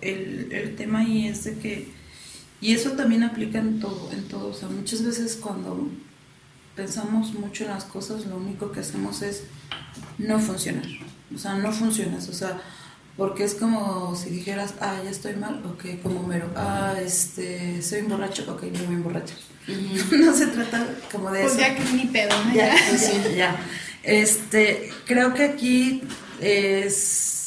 [0.00, 1.88] el, el tema ahí es de que,
[2.60, 5.88] y eso también aplica en todo, en todo, o sea, muchas veces cuando
[6.76, 9.44] pensamos mucho en las cosas, lo único que hacemos es
[10.18, 10.84] no funcionar,
[11.34, 12.60] o sea, no funcionas, o sea,
[13.16, 18.00] porque es como si dijeras, ah, ya estoy mal, ok, como mero, ah, este, soy
[18.00, 19.34] un borracho, ok, no me emborracho.
[20.12, 21.60] no se trata como de Pues eso.
[21.60, 22.54] ya que mi pedo, ¿no?
[22.54, 22.98] Ya, Ya.
[22.98, 23.56] sí, ya.
[24.02, 26.02] Este, creo que aquí
[26.40, 27.43] es,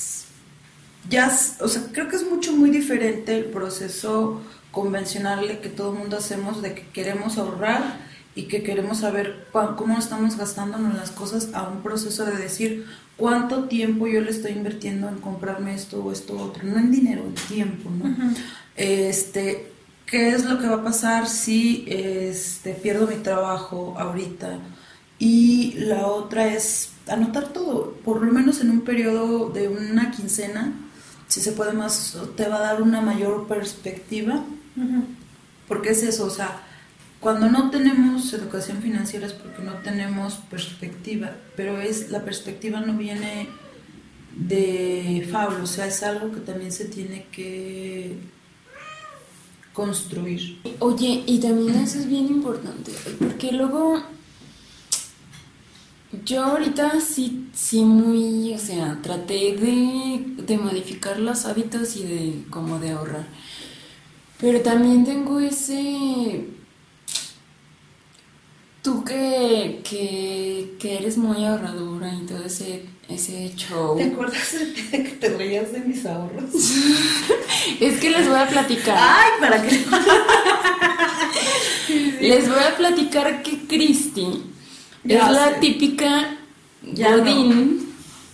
[1.09, 5.99] ya, o sea, creo que es mucho, muy diferente el proceso convencional que todo el
[5.99, 11.09] mundo hacemos, de que queremos ahorrar y que queremos saber cuán- cómo estamos gastándonos las
[11.11, 12.85] cosas a un proceso de decir
[13.16, 17.23] cuánto tiempo yo le estoy invirtiendo en comprarme esto o esto otro, no en dinero,
[17.23, 18.16] en tiempo, ¿no?
[18.75, 19.71] Este,
[20.05, 24.59] ¿qué es lo que va a pasar si este, pierdo mi trabajo ahorita?
[25.19, 30.73] Y la otra es anotar todo, por lo menos en un periodo de una quincena,
[31.28, 34.44] si se puede más, te va a dar una mayor perspectiva,
[35.67, 36.61] porque es eso, o sea,
[37.20, 42.94] cuando no tenemos educación financiera es porque no tenemos perspectiva, pero es la perspectiva no
[42.94, 43.50] viene
[44.36, 48.17] de fablo, o sea, es algo que también se tiene que
[49.73, 50.59] construir.
[50.80, 54.03] Oye, y también eso es bien importante, porque luego
[56.26, 62.44] yo ahorita sí, sí muy, o sea, traté de, de modificar los hábitos y de
[62.50, 63.28] como de ahorrar.
[64.40, 66.45] Pero también tengo ese...
[68.82, 73.98] Tú que, que, que eres muy ahorradora y todo ese, ese show.
[73.98, 74.56] ¿Te acuerdas
[74.92, 76.52] de que te reías de mis ahorros?
[77.82, 78.98] Es que les voy a platicar.
[78.98, 79.86] Ay, para que
[82.22, 84.44] Les voy a platicar que Cristi
[85.03, 86.38] Ya es la típica
[86.81, 87.88] Ya Godín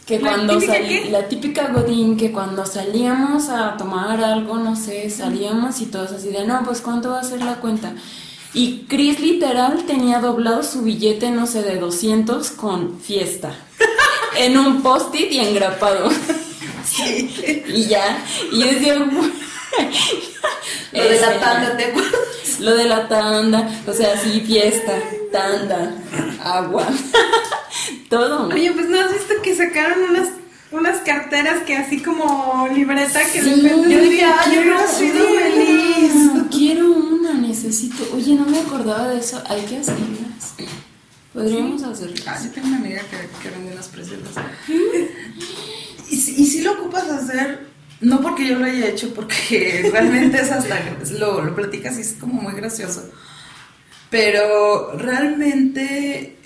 [0.05, 1.05] que ¿La cuando típica qué?
[1.11, 6.29] la típica Godín que cuando salíamos a tomar algo, no sé, salíamos y todos así
[6.29, 7.93] de, no, pues cuánto va a ser la cuenta.
[8.53, 13.55] Y Chris literal tenía doblado su billete, no sé, de 200 con fiesta.
[14.37, 16.09] en un post-it y engrapado.
[16.85, 17.63] sí.
[17.67, 18.95] y ya, y yo decía,
[20.91, 22.59] Lo de la Ese, tanda, ¿te acuerdas?
[22.59, 24.93] lo de la tanda, o sea, sí, fiesta,
[25.33, 25.93] tanda,
[26.41, 26.87] agua,
[28.09, 28.47] todo.
[28.47, 30.29] Oye, pues no has visto que sacaron unas
[30.71, 34.25] unas carteras que así como libreta que Sí, de repente yo dije,
[34.97, 35.39] sido una".
[35.41, 36.13] feliz.
[36.49, 38.03] Quiero una, necesito.
[38.15, 39.43] Oye, no me acordaba de eso.
[39.49, 40.55] Hay que hacerlas.
[41.31, 42.23] Podríamos hacerlas.
[42.27, 44.29] Ah, yo tengo una amiga que, que vende unas preciosas.
[46.09, 47.67] Y, si- y si lo ocupas hacer,
[48.01, 50.79] no porque yo lo haya hecho, porque realmente es hasta,
[51.19, 53.09] lo, lo platicas y es como muy gracioso.
[54.13, 56.37] Pero realmente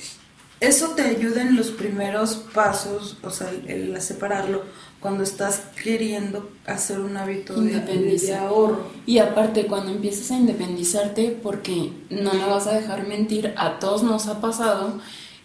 [0.62, 4.64] eso te ayuda en los primeros pasos, o sea, el, el separarlo,
[5.02, 8.88] cuando estás queriendo hacer un hábito de, de ahorro.
[9.06, 14.02] Y aparte, cuando empiezas a independizarte, porque no me vas a dejar mentir, a todos
[14.02, 15.00] nos ha pasado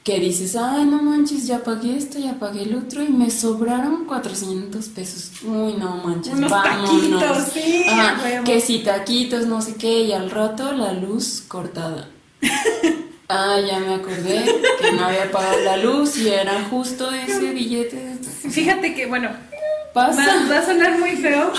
[0.04, 4.04] que dices, ay, no manches, ya pagué esto, ya pagué el otro y me sobraron
[4.06, 5.32] 400 pesos.
[5.44, 6.90] Uy, no manches, Unos vámonos.
[6.90, 12.08] taquitos, sí, Ajá, que si taquitos, no sé qué, y al rato la luz cortada.
[13.28, 14.44] Ah, ya me acordé
[14.78, 18.18] que no había pagado la luz y era justo ese billete.
[18.50, 19.30] Fíjate que, bueno,
[19.94, 21.52] Pasa va, va a sonar muy feo.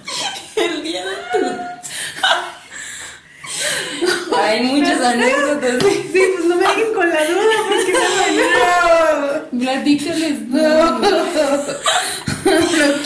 [0.56, 1.46] el día de tu...
[4.36, 5.82] Hay muchas anécdotas.
[5.82, 8.00] Sí, pues no me dejen con la duda porque no
[9.58, 10.40] me Platícales.
[10.48, 11.08] No, no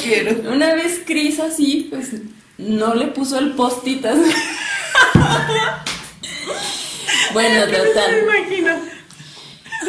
[0.03, 0.50] quiero.
[0.50, 2.15] Una vez Cris así, pues
[2.56, 4.05] no le puso el post-it
[7.33, 8.19] Bueno, me total.
[8.22, 8.75] imagino.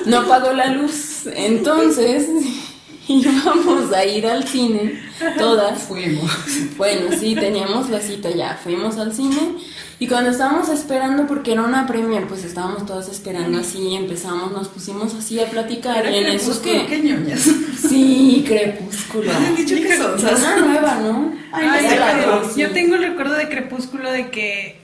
[0.05, 1.25] No pagó la luz.
[1.33, 2.27] Entonces
[3.07, 5.01] íbamos a ir al cine,
[5.37, 5.79] todas.
[5.79, 6.31] Fuimos.
[6.77, 8.59] Bueno, sí, teníamos la cita ya.
[8.61, 9.55] Fuimos al cine
[10.01, 13.95] y cuando estábamos esperando, porque era una premier, pues estábamos todas esperando así.
[13.95, 16.09] Empezamos, nos pusimos así a platicar.
[16.09, 17.41] Y en eso ¿Qué ñoñas?
[17.89, 19.31] Sí, crepúsculo.
[19.39, 21.33] Me han dicho que son Es una nueva, ¿no?
[21.51, 24.78] Ay, la yo, yo tengo el recuerdo de Crepúsculo de que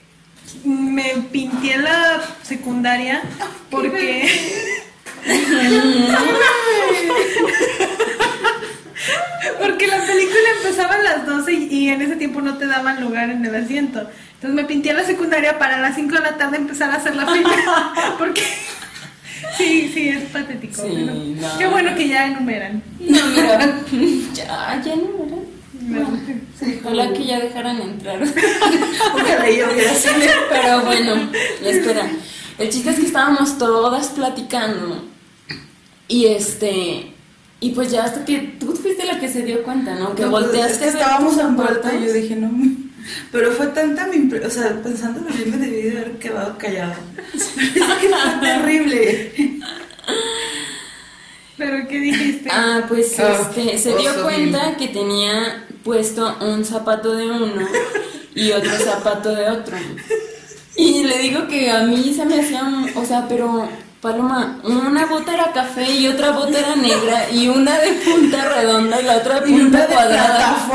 [0.64, 3.22] me pinté en la secundaria
[3.70, 4.28] porque
[9.60, 13.30] porque la película empezaba a las 12 y, en ese tiempo no te daban lugar
[13.30, 14.08] en el asiento.
[14.34, 16.96] Entonces me pinté en la secundaria para a las 5 de la tarde empezar a
[16.96, 18.42] hacer la fila porque
[19.56, 20.82] sí, sí, es patético.
[20.82, 21.58] Sí, pero no.
[21.58, 22.82] Qué bueno que ya enumeran.
[23.00, 23.80] No, mira,
[24.32, 25.55] ya, ya ¿verdad?
[25.80, 26.08] No.
[26.58, 28.22] Sí, Ojalá que ya dejaran entrar.
[29.14, 29.92] Ojalá yo hubiera.
[30.50, 31.30] Pero bueno,
[31.62, 32.10] espera.
[32.58, 35.04] El chiste es que estábamos todas platicando.
[36.08, 37.12] Y este.
[37.60, 40.14] Y pues ya hasta que tú fuiste la que se dio cuenta, ¿no?
[40.14, 42.50] Que No, pues, volteaste es que a ver estábamos en vuelta y yo dije, no.
[43.32, 44.32] Pero fue tanta mi.
[44.34, 46.96] O sea, pensándolo bien, me debí de haber quedado callada.
[47.34, 49.32] es que fue terrible.
[51.56, 52.50] ¿Pero qué dijiste?
[52.52, 57.64] Ah, pues Ah, este, se dio oso cuenta que tenía puesto un zapato de uno
[58.34, 59.76] y otro zapato de otro.
[60.74, 63.68] Y le digo que a mí se me hacía, un- o sea, pero
[64.00, 69.00] Paloma, una bota era café y otra bota era negra y una de punta redonda
[69.00, 70.68] y la otra de punta de cuadrada.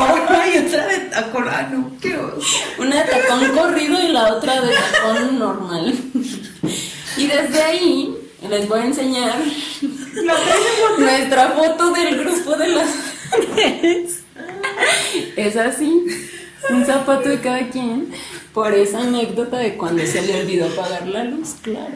[0.54, 1.90] y otra de tacorano.
[2.00, 2.56] Qué oso.
[2.78, 5.94] Una de tacón corrido y la otra de tacón normal.
[7.16, 8.16] Y desde ahí
[8.48, 9.34] les voy a enseñar
[10.98, 12.88] nuestra foto del grupo de las.
[15.36, 16.04] Es así,
[16.70, 18.12] un zapato de cada quien,
[18.52, 21.94] por esa anécdota de cuando se le olvidó pagar la luz, claro.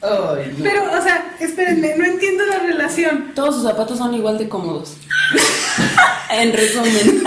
[0.00, 0.36] No.
[0.62, 3.32] Pero, o sea, espérenme, no entiendo la relación.
[3.34, 4.96] Todos sus zapatos son igual de cómodos.
[6.30, 7.22] En resumen.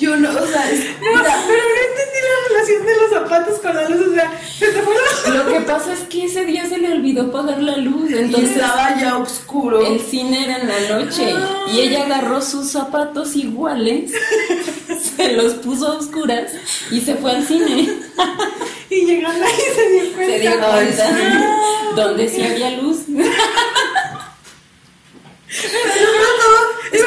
[0.00, 3.76] Yo no, o sea, es, No, pero no entendí la relación de los zapatos con
[3.76, 4.08] la luz.
[4.08, 5.34] O sea, se te fue la...
[5.34, 8.56] Lo que pasa es que ese día se le olvidó pagar la luz, y entonces
[8.56, 9.86] estaba ya oscuro.
[9.86, 11.34] el cine era en la noche
[11.72, 14.12] y ella agarró sus zapatos iguales,
[15.16, 16.52] se los puso a oscuras
[16.90, 17.88] y se fue al cine.
[18.90, 20.32] Y llegando ahí se dio cuenta.
[20.32, 21.94] Se dio Ay, cuenta sí.
[21.94, 23.08] donde sí había luz.
[23.08, 23.28] Ibas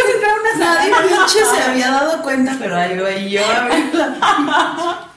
[0.06, 0.88] a entrar a una sala.
[0.88, 1.16] Nadie
[1.72, 4.18] había dado cuenta, pero ahí va y yo a ver la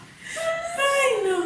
[0.76, 1.44] Ay, no.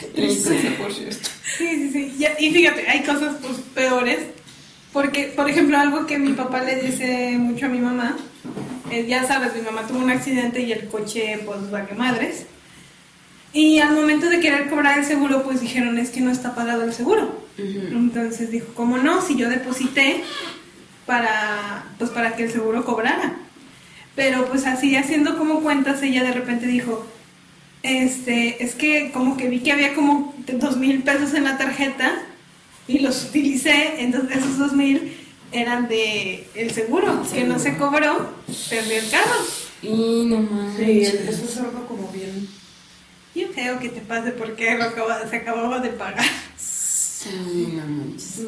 [0.00, 1.28] Qué tristeza, por cierto.
[1.58, 2.14] Sí, sí, sí.
[2.18, 4.18] Ya- y fíjate, hay cosas pues peores.
[4.92, 8.16] Porque, por ejemplo, algo que mi papá le dice mucho a mi mamá,
[8.92, 12.46] eh, ya sabes, mi mamá tuvo un accidente y el coche pues va que madres.
[13.52, 16.84] Y al momento de querer cobrar el seguro, pues dijeron, es que no está pagado
[16.84, 17.42] el seguro.
[17.58, 19.20] Entonces dijo, ¿cómo no?
[19.20, 20.22] Si yo deposité
[21.06, 23.34] para, pues para que el seguro cobrara.
[24.16, 27.04] Pero pues así haciendo como cuentas, ella de repente dijo,
[27.82, 32.12] este, es que como que vi que había como dos mil pesos en la tarjeta
[32.86, 35.16] y los utilicé, entonces esos dos mil
[35.52, 38.34] eran de el seguro, que no se cobró,
[38.70, 39.34] perdí el carro.
[39.82, 40.76] Y no mames.
[40.76, 42.48] Sí, eso es algo como bien.
[43.34, 46.24] Bien feo que te pase porque lo acaba- se acababa de pagar.
[46.56, 48.38] Sí, no manches.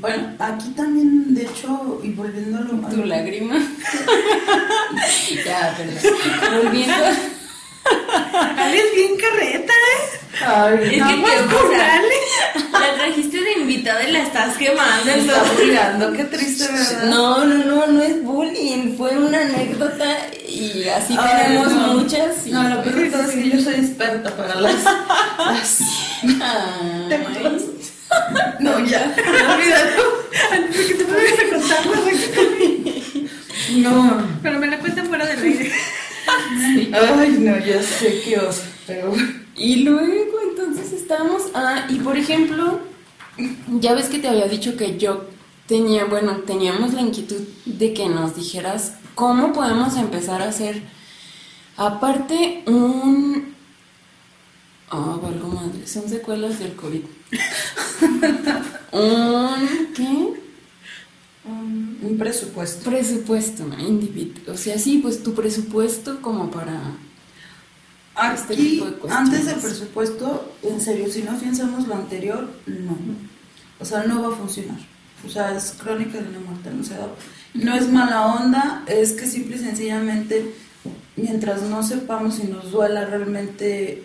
[0.00, 3.56] Bueno, aquí también, de hecho, y volviéndolo a Tu lágrima.
[5.44, 6.62] ya, perdón.
[6.64, 6.94] Volviendo.
[8.56, 10.20] Ale es bien carreta, ¿eh?
[10.46, 12.70] Ay, Es no, que Aguas te-.
[12.72, 15.04] La trajiste de invitada y la estás quemando.
[15.04, 17.04] me está burlando, qué triste, ¿verdad?
[17.04, 18.96] No, no, no, no es bullying.
[18.96, 20.04] Fue una anécdota
[20.48, 21.94] y así Ay, tenemos no.
[21.94, 22.46] muchas.
[22.46, 24.74] y- No, lo peor de todo es que yo soy experta para las.
[24.84, 25.78] las-
[26.40, 27.70] Ay.
[28.60, 30.02] No, ya, olvídalo.
[30.52, 32.40] Antes de que te vayas a contar la anécdota.
[33.76, 34.22] No.
[34.42, 35.72] Pero me la cuentan fuera del aire.
[36.92, 39.12] Ay, no, ya sé qué oso, pero.
[39.56, 42.80] Y luego entonces estábamos, ah, y por ejemplo,
[43.68, 45.26] ya ves que te había dicho que yo
[45.66, 50.82] tenía, bueno, teníamos la inquietud de que nos dijeras cómo podemos empezar a hacer,
[51.76, 53.54] aparte un,
[54.90, 57.02] ah, valgo madre, son secuelas del COVID.
[58.92, 60.34] Un, ¿qué?
[61.44, 62.88] Un, un presupuesto.
[62.90, 66.80] Presupuesto individual, o sea, sí, pues tu presupuesto como para...
[68.32, 69.28] Este Aquí, tipo de cuestiones.
[69.28, 72.96] antes del presupuesto, en serio, si no pensamos lo anterior, no.
[73.80, 74.78] O sea, no va a funcionar.
[75.26, 77.08] O sea, es crónica de una muerte anunciada.
[77.54, 80.54] No es mala onda, es que simple y sencillamente,
[81.16, 84.04] mientras no sepamos y nos duela realmente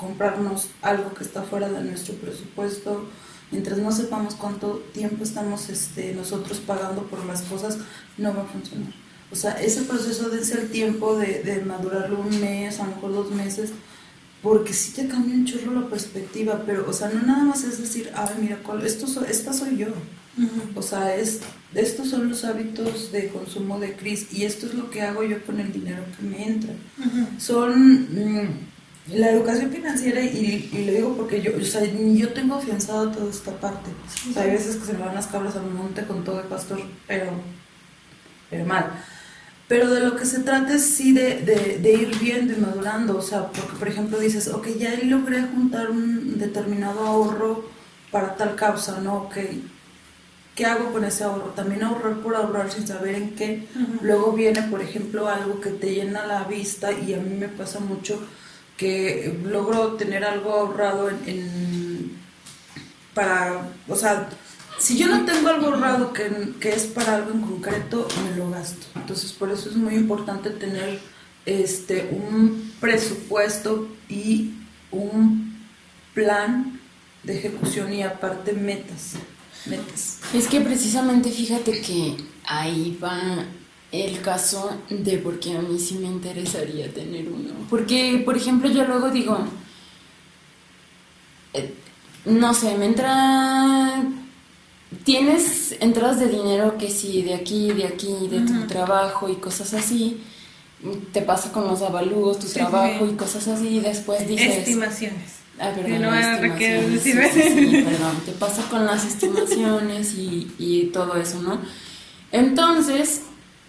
[0.00, 3.08] comprarnos algo que está fuera de nuestro presupuesto,
[3.50, 7.78] mientras no sepamos cuánto tiempo estamos este, nosotros pagando por las cosas,
[8.16, 8.92] no va a funcionar.
[9.32, 13.12] O sea, ese proceso de ese tiempo de, de madurarlo un mes, a lo mejor
[13.12, 13.70] dos meses,
[14.42, 17.78] porque sí te cambia un chorro la perspectiva, pero, o sea, no nada más es
[17.78, 19.88] decir, ay, mira, ¿cuál- esto esta soy yo.
[20.74, 21.40] O sea, es,
[21.74, 25.44] estos son los hábitos de consumo de Cris y esto es lo que hago yo
[25.44, 26.72] con el dinero que me entra.
[27.38, 27.72] Son
[28.14, 28.48] mm,
[29.06, 33.30] la educación financiera y, y lo digo porque yo, o sea, yo tengo afianzada toda
[33.30, 33.90] esta parte.
[34.30, 36.48] O sea, hay veces que se me van las cabras al monte con todo el
[36.48, 37.44] pastor, pero,
[38.48, 38.92] pero mal.
[39.68, 43.16] Pero de lo que se trata es sí de, de, de ir viendo y madurando,
[43.18, 47.70] o sea, porque por ejemplo dices, ok, ya logré juntar un determinado ahorro
[48.10, 49.16] para tal causa, ¿no?
[49.24, 49.36] Ok,
[50.54, 51.52] ¿qué hago con ese ahorro?
[51.54, 53.68] También ahorrar por ahorrar sin saber en qué.
[54.00, 57.80] Luego viene, por ejemplo, algo que te llena la vista y a mí me pasa
[57.80, 58.26] mucho
[58.80, 62.12] que logro tener algo ahorrado en, en-
[63.12, 64.30] para, o sea,
[64.78, 68.48] si yo no tengo algo ahorrado que, que es para algo en concreto, me lo
[68.50, 68.86] gasto.
[68.96, 70.98] Entonces, por eso es muy importante tener
[71.44, 74.52] este un presupuesto y
[74.90, 75.54] un
[76.14, 76.80] plan
[77.22, 79.12] de ejecución y aparte metas.
[79.66, 80.20] Metas.
[80.32, 83.44] Es que precisamente fíjate que ahí va
[83.92, 87.50] el caso de por qué a mí sí me interesaría tener uno.
[87.68, 89.38] Porque, por ejemplo, yo luego digo,
[91.54, 91.74] eh,
[92.26, 94.04] no sé, me entra...
[95.04, 99.72] Tienes entradas de dinero que sí, de aquí, de aquí, de tu trabajo y cosas
[99.72, 100.20] así.
[101.12, 103.12] Te pasa con los avalúos, tu Sí, trabajo sí.
[103.12, 104.58] y cosas así y después dices...
[104.58, 105.30] Estimaciones.
[105.60, 111.16] Ah, Que perdón, no estimaciones, sí, perdón, te pasa con las estimaciones y, y todo
[111.16, 111.60] eso, ¿no?
[112.32, 113.22] Entonces,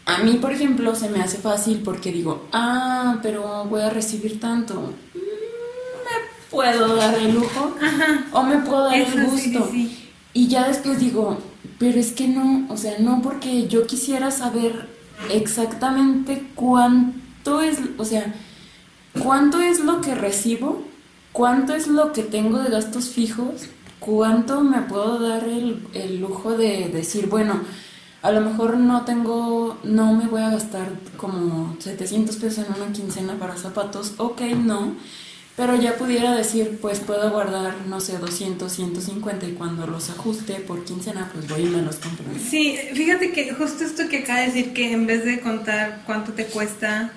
[0.05, 4.39] a mí, por ejemplo, se me hace fácil porque digo, ah, pero voy a recibir
[4.39, 4.75] tanto.
[4.75, 8.25] Mm, Me puedo dar el lujo Ajá.
[8.33, 9.69] o me puedo dar Eso el sí, gusto.
[9.71, 9.97] sí.
[10.33, 11.37] Y ya después digo,
[11.77, 14.87] pero es que no, o sea, no porque yo quisiera saber
[15.29, 18.33] exactamente cuánto es, o sea,
[19.23, 20.83] cuánto es lo que recibo,
[21.31, 23.63] cuánto es lo que tengo de gastos fijos,
[23.99, 27.61] cuánto me puedo dar el, el lujo de decir, bueno,
[28.21, 32.93] a lo mejor no tengo, no me voy a gastar como 700 pesos en una
[32.93, 34.95] quincena para zapatos, ok, no,
[35.57, 40.53] pero ya pudiera decir, pues puedo guardar, no sé, 200, 150 y cuando los ajuste
[40.55, 42.25] por quincena, pues voy y me los compro.
[42.49, 46.33] Sí, fíjate que justo esto que acaba de decir que en vez de contar cuánto
[46.33, 47.11] te cuesta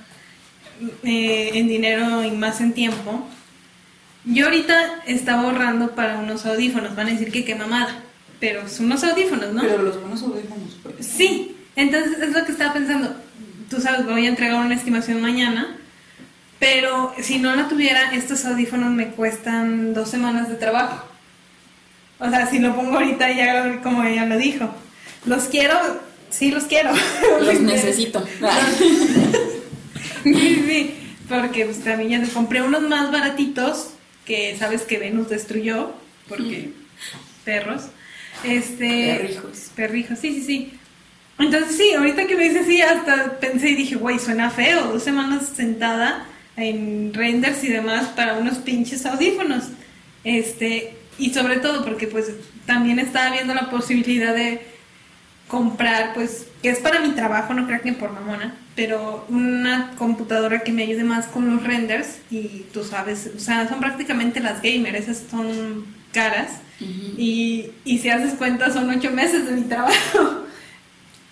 [1.02, 3.26] eh, en dinero y más en tiempo,
[4.24, 8.03] yo ahorita estaba ahorrando para unos audífonos, van a decir que qué mamada,
[8.44, 9.62] pero son unos audífonos, ¿no?
[9.62, 11.06] Pero los buenos audífonos, pues.
[11.06, 13.16] Sí, entonces es lo que estaba pensando.
[13.70, 15.78] Tú sabes, voy a entregar una estimación mañana,
[16.58, 21.06] pero si no la tuviera, estos audífonos me cuestan dos semanas de trabajo.
[22.18, 24.68] O sea, si lo pongo ahorita ya, como ella lo dijo,
[25.24, 25.78] los quiero,
[26.28, 26.90] sí los quiero.
[27.40, 28.22] Los necesito.
[30.22, 30.94] Sí, sí,
[31.28, 33.90] porque pues, también ya compré unos más baratitos
[34.24, 35.92] que sabes que Venus destruyó,
[36.28, 36.72] porque
[37.44, 37.82] perros.
[38.44, 39.70] Este, Perrijos.
[39.74, 40.72] Perrijos, sí, sí, sí.
[41.38, 45.02] Entonces sí, ahorita que me dices sí, hasta pensé y dije, güey, suena feo, dos
[45.02, 49.64] semanas sentada en renders y demás para unos pinches audífonos.
[50.22, 52.30] Este, y sobre todo porque pues
[52.66, 54.62] también estaba viendo la posibilidad de
[55.48, 60.60] comprar, pues, que es para mi trabajo, no creo que por mamona, pero una computadora
[60.60, 64.62] que me ayude más con los renders y tú sabes, o sea, son prácticamente las
[64.62, 66.48] gamers, esas son caras
[66.80, 70.42] y, y si haces cuenta son ocho meses de mi trabajo.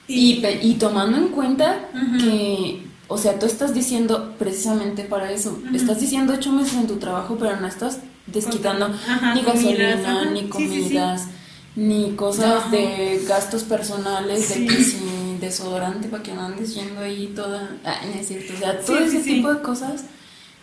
[0.08, 1.88] Y, y tomando en cuenta
[2.20, 6.96] que, o sea, tú estás diciendo precisamente para eso, estás diciendo ocho meses en tu
[6.96, 10.48] trabajo, pero no estás desquitando Ajá, ni gasolina, ni Sí, sí, sí.
[10.50, 11.28] comidas,
[11.76, 14.98] ni cosas de gastos personales, de que si
[15.40, 18.98] desodorante para que no andes yendo ahí toda, ah, no es cierto, o sea, todo
[18.98, 20.04] ese tipo de cosas.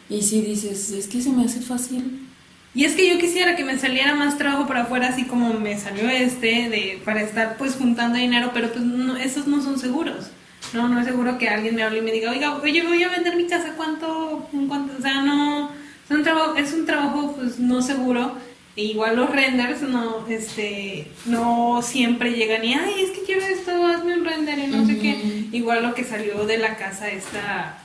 [0.10, 2.29] Y si dices, es que se me hace fácil.
[2.76, 5.78] Y es que yo quisiera que me saliera más trabajo por afuera, así como me
[5.80, 10.28] salió este, de para estar pues juntando dinero, pero pues no, esos no son seguros.
[10.74, 13.10] No, no es seguro que alguien me hable y me diga, oiga, oye, voy a
[13.10, 14.48] vender mi casa, ¿cuánto?
[14.68, 14.98] cuánto?
[14.98, 15.72] O sea, no,
[16.10, 18.34] es un trabajo, es un trabajo pues no seguro.
[18.76, 23.86] E igual los renders no, este, no siempre llegan y, ay, es que quiero esto,
[23.88, 25.48] hazme un render y no sé qué.
[25.52, 27.80] Igual lo que salió de la casa esta,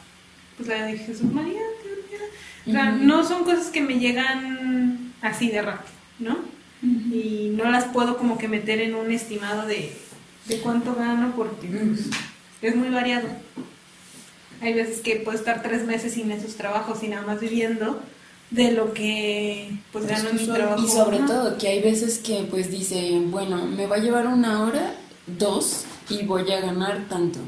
[0.57, 1.63] pues la de Jesús María.
[2.67, 6.39] O sea, no son cosas que me llegan así de rápido, ¿no?
[6.83, 9.93] Y no las puedo como que meter en un estimado de,
[10.47, 12.11] de cuánto gano porque pues,
[12.63, 13.29] es muy variado.
[14.61, 18.01] Hay veces que puedo estar tres meses sin esos trabajos y nada más viviendo
[18.51, 20.83] de lo que pues gano en mi trabajo.
[20.83, 24.63] Y sobre todo que hay veces que pues dice, bueno, me va a llevar una
[24.63, 24.95] hora,
[25.27, 27.39] dos, y voy a ganar tanto.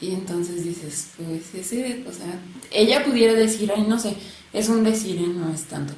[0.00, 2.38] Y entonces dices, pues ese, o sea,
[2.70, 4.14] ella pudiera decir, ay, no sé,
[4.52, 5.26] es un decir, ¿eh?
[5.28, 5.94] no es tanto.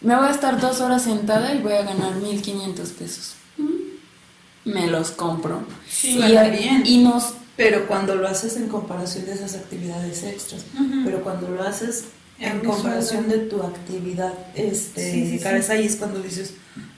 [0.00, 3.32] Me voy a estar dos horas sentada y voy a ganar 1500 pesos.
[3.56, 5.62] Mm, Me los compro.
[5.90, 6.82] Sí, y, bien.
[6.84, 10.62] y nos Pero cuando lo haces en comparación de esas actividades extras,
[11.04, 12.04] pero cuando lo haces
[12.38, 13.44] En comparación sueldo.
[13.44, 16.52] de tu actividad este, Sí, sí, cabeza, ahí es cuando dices,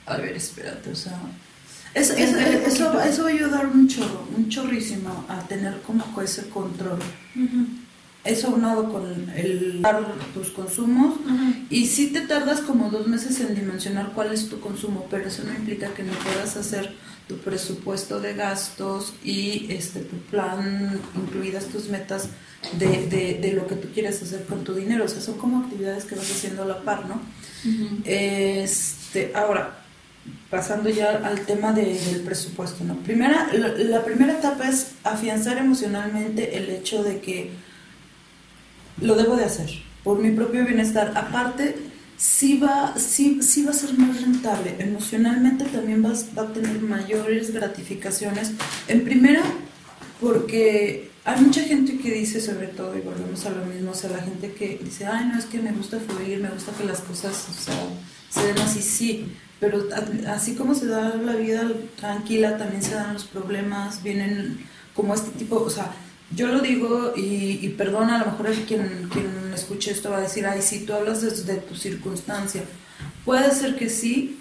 [0.04, 1.18] a ver, espérate, o sea,
[1.94, 6.04] eso, Es eso, eso, eso va a ayudar un chorro, un chorrísimo a tener como
[6.20, 6.98] ese control.
[8.22, 9.80] Eso aunado con el
[10.34, 11.14] tus consumos
[11.70, 15.42] y sí te tardas como dos meses en dimensionar cuál es tu consumo, pero eso
[15.44, 16.92] no implica que no puedas hacer
[17.28, 22.28] tu presupuesto de gastos y este tu plan, incluidas tus metas
[22.78, 25.04] de, de, de lo que tú quieres hacer con tu dinero.
[25.04, 27.20] O sea, son como actividades que vas haciendo a la par, ¿no?
[28.04, 29.78] Este, ahora,
[30.50, 32.96] pasando ya al tema de- del presupuesto, ¿no?
[32.98, 37.50] Primera, la, la primera etapa es afianzar emocionalmente el hecho de que
[39.00, 39.70] lo debo de hacer
[40.04, 41.12] por mi propio bienestar.
[41.16, 41.76] Aparte,
[42.16, 44.76] sí va, sí, sí va a ser más rentable.
[44.78, 48.52] Emocionalmente también vas, va a tener mayores gratificaciones.
[48.88, 49.42] En primera,
[50.20, 54.10] porque hay mucha gente que dice, sobre todo, y volvemos a lo mismo, o sea,
[54.10, 57.00] la gente que dice, ay, no, es que me gusta fluir, me gusta que las
[57.00, 57.74] cosas, o sea,
[58.30, 59.32] se den así, sí.
[59.58, 59.88] Pero
[60.28, 64.64] así como se da la vida tranquila, también se dan los problemas, vienen
[64.94, 65.92] como este tipo, o sea,
[66.34, 70.22] yo lo digo y, perdona, a lo mejor hay quien, quien escuche esto va a
[70.22, 72.62] decir, ay, sí, tú hablas desde tu circunstancia.
[73.24, 74.38] Puede ser que sí,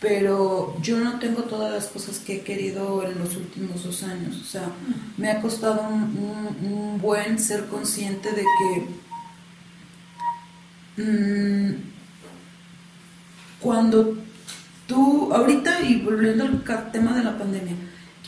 [0.00, 4.40] pero yo no tengo todas las cosas que he querido en los últimos dos años.
[4.40, 4.70] O sea,
[5.16, 8.44] me ha costado un, buen ser consciente de
[10.96, 11.74] que mm,
[13.60, 14.18] cuando
[14.86, 17.76] tú, ahorita, y volviendo al tema de la pandemia,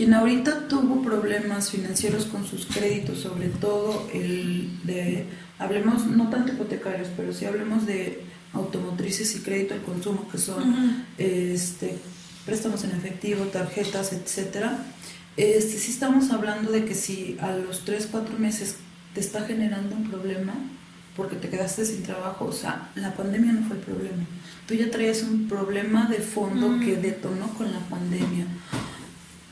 [0.02, 5.26] quien ahorita tuvo problemas financieros con sus créditos, sobre todo el de,
[5.60, 8.20] hablemos no tanto hipotecarios, pero sí hablemos de
[8.52, 11.98] automotrices y crédito al consumo, que son este,
[12.44, 14.76] préstamos en efectivo, tarjetas, etcétera.
[15.36, 18.78] Este, sí estamos hablando de que si a los 3, 4 meses
[19.14, 20.52] te está generando un problema
[21.16, 24.24] porque te quedaste sin trabajo, o sea, la pandemia no fue el problema.
[24.66, 28.46] Tú ya traías un problema de fondo que detonó con la pandemia.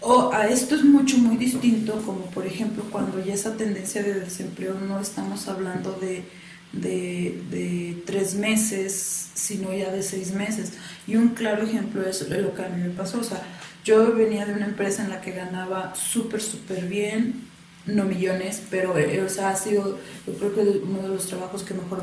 [0.00, 4.21] O a esto es mucho, muy distinto, como por ejemplo cuando ya esa tendencia de
[4.21, 6.25] desempleo no estamos hablando de,
[6.73, 10.73] de, de tres meses, sino ya de seis meses.
[11.07, 13.21] Y un claro ejemplo es lo que a mí me pasó.
[13.21, 13.42] O sea,
[13.85, 17.49] yo venía de una empresa en la que ganaba súper, súper bien,
[17.87, 21.62] no millones, pero eh, o sea, ha sido, yo creo que uno de los trabajos
[21.62, 22.02] que mejor,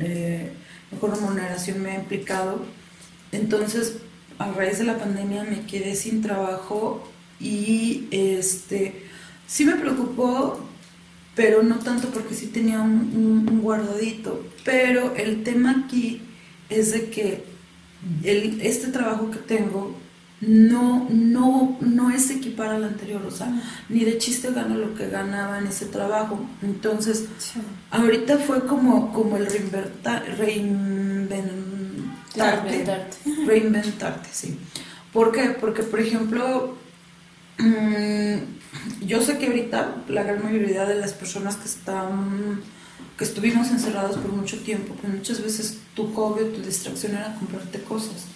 [0.00, 0.52] eh,
[0.90, 2.64] mejor remuneración me ha implicado.
[3.32, 3.98] Entonces,
[4.38, 7.08] a raíz de la pandemia me quedé sin trabajo
[7.40, 9.04] y este
[9.46, 10.60] sí me preocupó,
[11.34, 14.44] pero no tanto porque sí tenía un, un- un guardadito.
[14.64, 16.20] Pero el tema aquí
[16.68, 17.44] es de que
[18.24, 19.96] el- este trabajo que tengo
[20.40, 23.50] no, no, no es equipar al anterior, o sea,
[23.88, 26.38] ni de chiste gano lo que ganaba en ese trabajo.
[26.62, 27.24] Entonces,
[27.90, 31.66] ahorita fue como, como el reinverta- reinventarte.
[32.36, 33.16] Reinventarte.
[33.46, 34.56] Reinventarte, sí.
[35.12, 35.56] ¿Por qué?
[35.60, 36.76] Porque, por ejemplo,
[39.06, 42.60] yo sé que ahorita la gran mayoría de las personas que están
[43.16, 47.34] que estuvimos encerrados por mucho tiempo, pues muchas veces tu hobby o tu distracción era
[47.34, 48.26] comprarte cosas.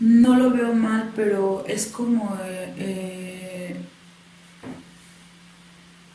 [0.00, 3.76] No lo veo mal, pero es como eh, eh,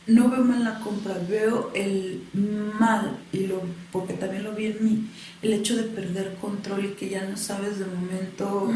[0.08, 3.62] no veo mal la compra, veo el mal y lo
[3.92, 5.10] porque también lo vi en mí,
[5.42, 8.72] el hecho de perder control y que ya no sabes de momento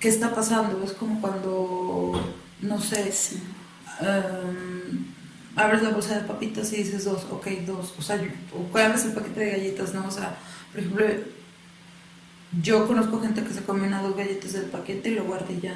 [0.00, 0.82] qué está pasando.
[0.82, 2.12] Es como cuando
[2.62, 3.12] no sé,
[4.00, 5.06] em,
[5.54, 8.20] abres la bolsa de papitas y dices dos, ok, dos, o sea,
[8.52, 10.06] o abres el paquete de galletas, ¿no?
[10.06, 10.38] O sea,
[10.70, 11.06] por ejemplo,
[12.62, 15.60] yo conozco gente que se come una dos galletas del paquete y lo guarda y
[15.60, 15.74] ya.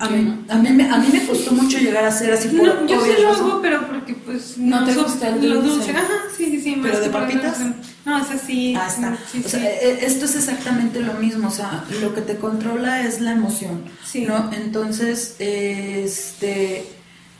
[0.00, 2.66] A mí, a, mí, me- a mí me costó mucho llegar a ser así por
[2.82, 5.76] No, yo sí lo hago, pero porque pues ¿No te gusta el lo dulce?
[5.76, 5.90] dulce.
[5.90, 6.78] Ajá, sí, sí, sí.
[6.80, 7.58] ¿Pero de papitas?
[8.04, 8.74] No, es así.
[8.76, 9.18] Ah, está.
[9.32, 9.66] Sí, o sea, sí.
[9.66, 13.82] eh, esto es exactamente lo mismo, o sea, lo que te controla es la emoción,
[14.04, 14.24] Sí.
[14.24, 14.50] ¿no?
[14.52, 16.86] Entonces, este,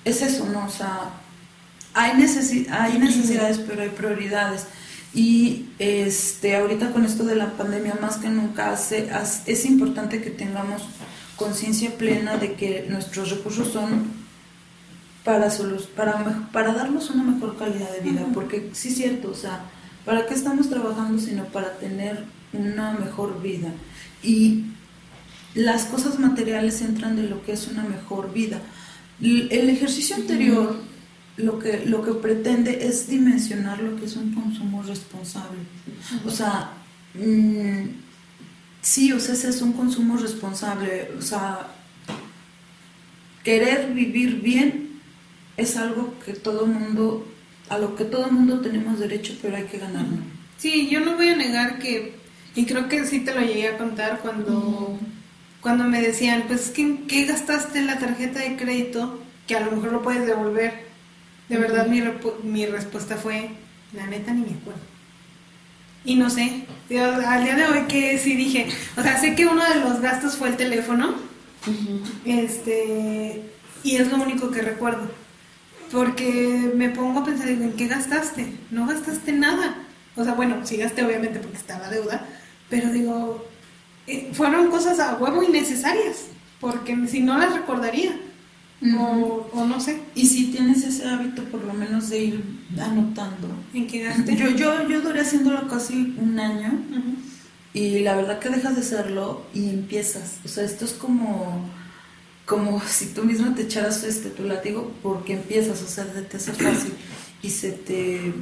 [0.04, 0.66] es eso, ¿no?
[0.66, 1.10] O sea,
[1.94, 4.66] hay, necesi- hay necesidades, pero hay prioridades.
[5.14, 9.08] Y este, ahorita con esto de la pandemia, más que nunca, hace,
[9.46, 10.82] es importante que tengamos
[11.38, 14.06] conciencia plena de que nuestros recursos son
[15.24, 19.34] para, solu- para, para darnos una mejor calidad de vida, porque sí es cierto, o
[19.34, 19.60] sea,
[20.04, 23.68] ¿para qué estamos trabajando sino para tener una mejor vida?
[24.22, 24.64] Y
[25.54, 28.60] las cosas materiales entran de lo que es una mejor vida.
[29.20, 30.80] El ejercicio anterior
[31.36, 35.58] lo que, lo que pretende es dimensionar lo que es un consumo responsable.
[36.26, 36.72] O sea,
[37.14, 38.07] mm,
[38.80, 41.10] sí, o sea, ese es un consumo responsable.
[41.18, 41.68] O sea,
[43.44, 45.00] querer vivir bien
[45.56, 47.26] es algo que todo mundo,
[47.68, 50.18] a lo que todo mundo tenemos derecho, pero hay que ganarlo.
[50.56, 52.14] Sí, yo no voy a negar que,
[52.54, 54.98] y creo que sí te lo llegué a contar cuando,
[55.60, 59.20] cuando me decían, pues, ¿qué, ¿qué gastaste en la tarjeta de crédito?
[59.46, 60.86] Que a lo mejor lo puedes devolver.
[61.48, 62.02] De verdad, mi,
[62.42, 63.50] mi respuesta fue,
[63.92, 64.97] la neta ni me acuerdo.
[66.04, 69.46] Y no sé, yo al día de hoy que sí dije, o sea, sé que
[69.46, 71.14] uno de los gastos fue el teléfono,
[72.24, 73.42] este,
[73.82, 75.10] y es lo único que recuerdo.
[75.92, 78.52] Porque me pongo a pensar, digo, ¿en qué gastaste?
[78.70, 79.76] No gastaste nada.
[80.16, 82.26] O sea, bueno, sí gasté obviamente porque estaba deuda,
[82.68, 83.46] pero digo,
[84.06, 86.26] eh, fueron cosas a huevo innecesarias,
[86.60, 88.18] porque si no las recordaría.
[88.80, 92.44] O, o no sé, Y si tienes ese hábito, por lo menos de ir
[92.80, 93.48] anotando.
[93.74, 94.36] en qué gasté.
[94.36, 96.80] Yo, yo, yo duré haciéndolo casi un año
[97.74, 100.38] y la verdad que dejas de hacerlo y empiezas.
[100.44, 101.68] O sea, esto es como,
[102.46, 106.36] como si tú mismo te echaras este, tu látigo porque empiezas, o sea, se te
[106.36, 106.92] hace fácil
[107.42, 108.32] y se te...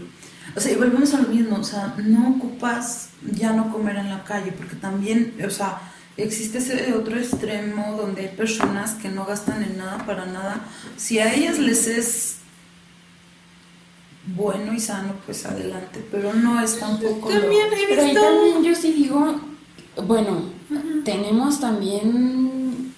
[0.54, 4.10] O sea, y volvemos a lo mismo, o sea, no ocupas ya no comer en
[4.10, 5.80] la calle, porque también, o sea,
[6.16, 10.60] existe ese otro extremo donde hay personas que no gastan en nada para nada.
[10.96, 12.36] Si a ellas les es
[14.34, 17.30] bueno y sano, pues adelante, pero no es tampoco...
[17.30, 19.40] lo- También he Pero ahí también yo sí digo,
[20.04, 20.42] bueno,
[21.04, 22.92] tenemos también,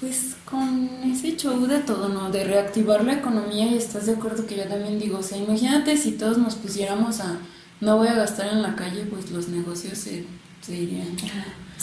[0.00, 2.30] pues con ese show de todo, ¿no?
[2.30, 5.96] De reactivar la economía y estás de acuerdo que yo también digo, o sea, imagínate
[5.98, 7.36] si todos nos pusiéramos a,
[7.80, 10.24] no voy a gastar en la calle, pues los negocios se,
[10.62, 11.08] se irían.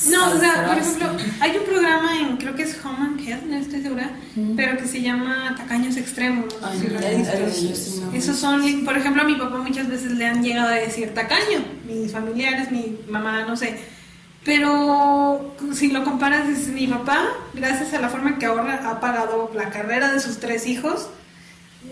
[0.08, 1.10] No, o sea, por ejemplo,
[1.42, 4.54] hay un programa en, creo que es Home and Health, no estoy segura, Ujú.
[4.56, 6.46] pero que se llama Tacaños Extremos.
[6.62, 8.12] no sé si lo visto.
[8.14, 11.60] Esos son, por ejemplo, a mi papá muchas veces le han llegado a decir tacaño,
[11.86, 13.78] mis familiares, mi mamá, no sé.
[14.46, 19.52] Pero si lo comparas, es mi papá, gracias a la forma que ahorra, ha pagado
[19.54, 21.10] la carrera de sus tres hijos.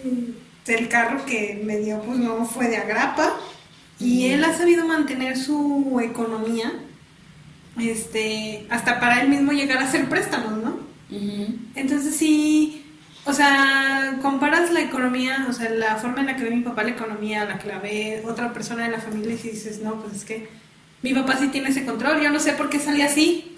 [0.04, 0.32] Mm,
[0.72, 3.34] El carro que me dio, pues no fue de agrapa.
[4.00, 6.72] Y él ha sabido mantener su economía,
[7.80, 10.78] este, hasta para él mismo llegar a hacer préstamos, ¿no?
[11.76, 12.84] Entonces sí,
[13.26, 16.84] o sea, comparas la economía, o sea, la forma en la que ve mi papá
[16.84, 20.16] la economía, la que la ve otra persona de la familia y dices, no, pues
[20.16, 20.50] es que
[21.02, 23.54] mi papá sí tiene ese control, yo no sé por qué salía así.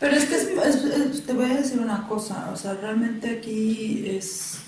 [0.00, 3.30] Pero es que es- es- es- te voy a decir una cosa, o sea, realmente
[3.30, 4.58] aquí es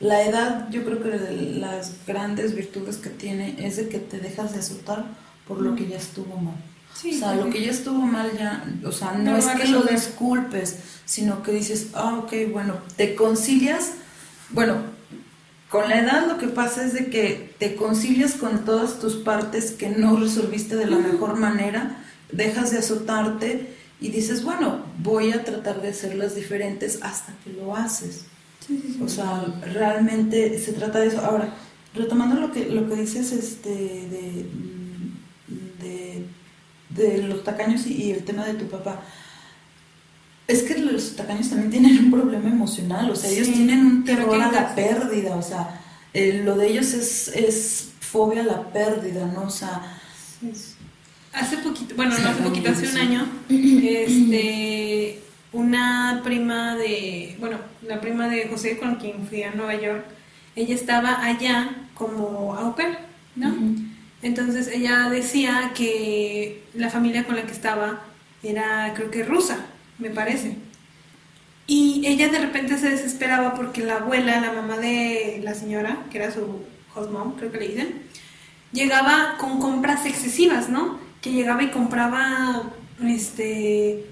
[0.00, 4.18] la edad, yo creo que de las grandes virtudes que tiene es de que te
[4.20, 5.04] dejas de azotar
[5.48, 6.56] por lo que ya estuvo mal.
[7.00, 9.46] Sí, o sea, sí, lo que ya estuvo mal ya, o sea, no, No es
[9.46, 13.92] que lo disculpes, sino que dices, ah, ok, bueno, te concilias,
[14.50, 14.76] bueno,
[15.68, 19.72] con la edad lo que pasa es de que te concilias con todas tus partes
[19.72, 21.98] que no resolviste de la mejor manera,
[22.32, 27.74] dejas de azotarte y dices, bueno, voy a tratar de hacerlas diferentes hasta que lo
[27.74, 28.26] haces.
[29.02, 31.20] O sea, realmente se trata de eso.
[31.20, 31.54] Ahora,
[31.94, 36.26] retomando lo que lo que dices este de, mm, de,
[36.96, 39.02] de los tacaños y, y el tema de tu papá.
[40.48, 44.36] Es que los tacaños también tienen un problema emocional, o sea, ellos tienen un terror
[44.36, 45.80] ¿qué a la pérdida, o sea,
[46.14, 49.42] eh, lo de ellos es, es fobia a la pérdida, ¿no?
[49.42, 49.82] O sea,
[51.32, 55.20] Hace poquito, bueno, no hace poquito, hace un año, este,
[55.52, 60.04] una prima de, bueno, la prima de José con quien fui a Nueva York,
[60.54, 62.98] ella estaba allá como au pair,
[63.34, 63.54] ¿no?
[64.26, 68.02] Entonces ella decía que la familia con la que estaba
[68.42, 69.66] era, creo que rusa,
[69.98, 70.56] me parece.
[71.68, 76.18] Y ella de repente se desesperaba porque la abuela, la mamá de la señora, que
[76.18, 78.02] era su host mom, creo que le dicen,
[78.72, 80.98] llegaba con compras excesivas, ¿no?
[81.20, 82.72] Que llegaba y compraba
[83.04, 84.06] este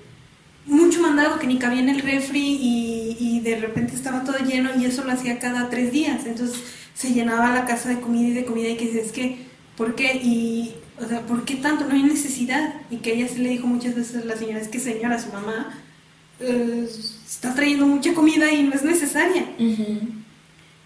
[0.66, 4.86] mucho mandado que ni cabía en el refri y, de repente estaba todo lleno y
[4.86, 6.24] eso lo hacía cada tres días.
[6.24, 6.62] Entonces
[6.94, 9.94] se llenaba la casa de comida y de comida y que dices, es que, ¿por
[9.94, 10.14] qué?
[10.22, 11.84] Y, o sea, ¿por qué tanto?
[11.84, 12.74] No hay necesidad.
[12.90, 15.32] Y que ella sí le dijo muchas veces a la señora, es que señora, su
[15.32, 15.74] mamá
[16.40, 16.88] eh,
[17.26, 19.46] está trayendo mucha comida y no es necesaria.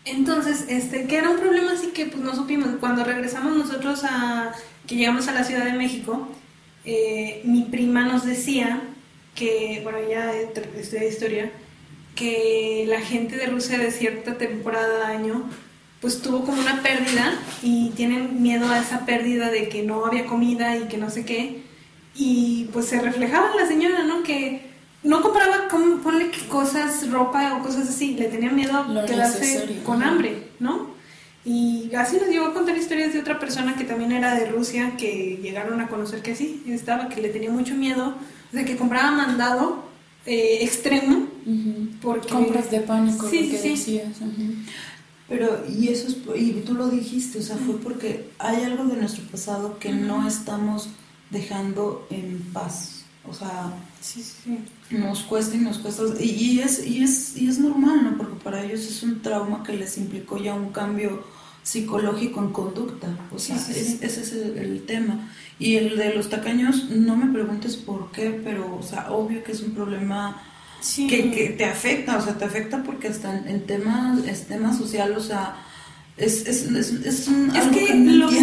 [0.05, 2.68] Entonces, este, que era un problema así que pues no supimos.
[2.81, 4.53] Cuando regresamos nosotros a,
[4.87, 6.29] que llegamos a la Ciudad de México,
[6.85, 8.83] eh, mi prima nos decía
[9.35, 11.53] que, bueno, ya estudia historia,
[12.14, 15.48] que la gente de Rusia de cierta temporada de año
[16.01, 17.33] pues tuvo como una pérdida
[17.63, 21.25] y tienen miedo a esa pérdida de que no había comida y que no sé
[21.25, 21.63] qué.
[22.15, 24.23] Y pues se reflejaba en la señora, ¿no?
[24.23, 24.63] Que
[25.03, 29.41] no compraba, como, ponle cosas, ropa o cosas así, le tenía miedo a Lo quedarse
[29.41, 30.89] necesario, con hambre, ¿no?
[31.45, 34.95] Y así nos llegó a contar historias de otra persona que también era de Rusia,
[34.99, 38.15] que llegaron a conocer que sí, estaba, que le tenía mucho miedo,
[38.53, 39.85] de que compraba mandado
[40.27, 41.89] eh, extremo, Ujú.
[42.03, 42.29] porque...
[42.29, 43.69] Compras de pánico, Sí, lo que sí.
[43.71, 44.17] decías.
[44.21, 44.53] ujú.
[45.29, 48.97] Pero, y eso es, y tú lo dijiste, o sea, fue porque hay algo de
[48.97, 50.88] nuestro pasado que no estamos
[51.31, 53.03] dejando en paz.
[53.29, 53.73] O sea,
[54.45, 54.61] Sí,
[54.91, 56.03] nos cuesta y nos cuesta.
[56.19, 58.17] Y, y es, y, es, y es normal, ¿no?
[58.17, 61.23] Porque para ellos es un trauma que les implicó ya un cambio
[61.62, 63.09] psicológico en conducta.
[63.35, 65.29] O sea, Sí, es- ese es el, el tema.
[65.59, 69.53] Y el de los tacaños, no me preguntes por qué, pero, o sea, obvio que
[69.53, 70.41] es un problema
[70.81, 71.07] Sí.
[71.09, 75.12] que, que te afecta, o sea, te afecta porque hasta en, temas, es tema social,
[75.17, 75.57] o sea,
[76.17, 78.43] es, es, es, es un, Es algo que no lo ves,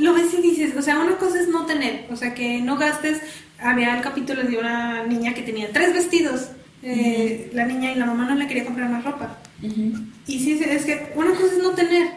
[0.00, 2.76] lo ves y dices, o sea, una cosa es no tener, o sea, que no
[2.76, 3.20] gastes,
[3.58, 6.48] había el capítulo de una niña que tenía tres vestidos.
[6.82, 9.38] Eh, La niña y la mamá no le quería comprar más ropa.
[9.62, 12.08] Y sí, es que una cosa es no tener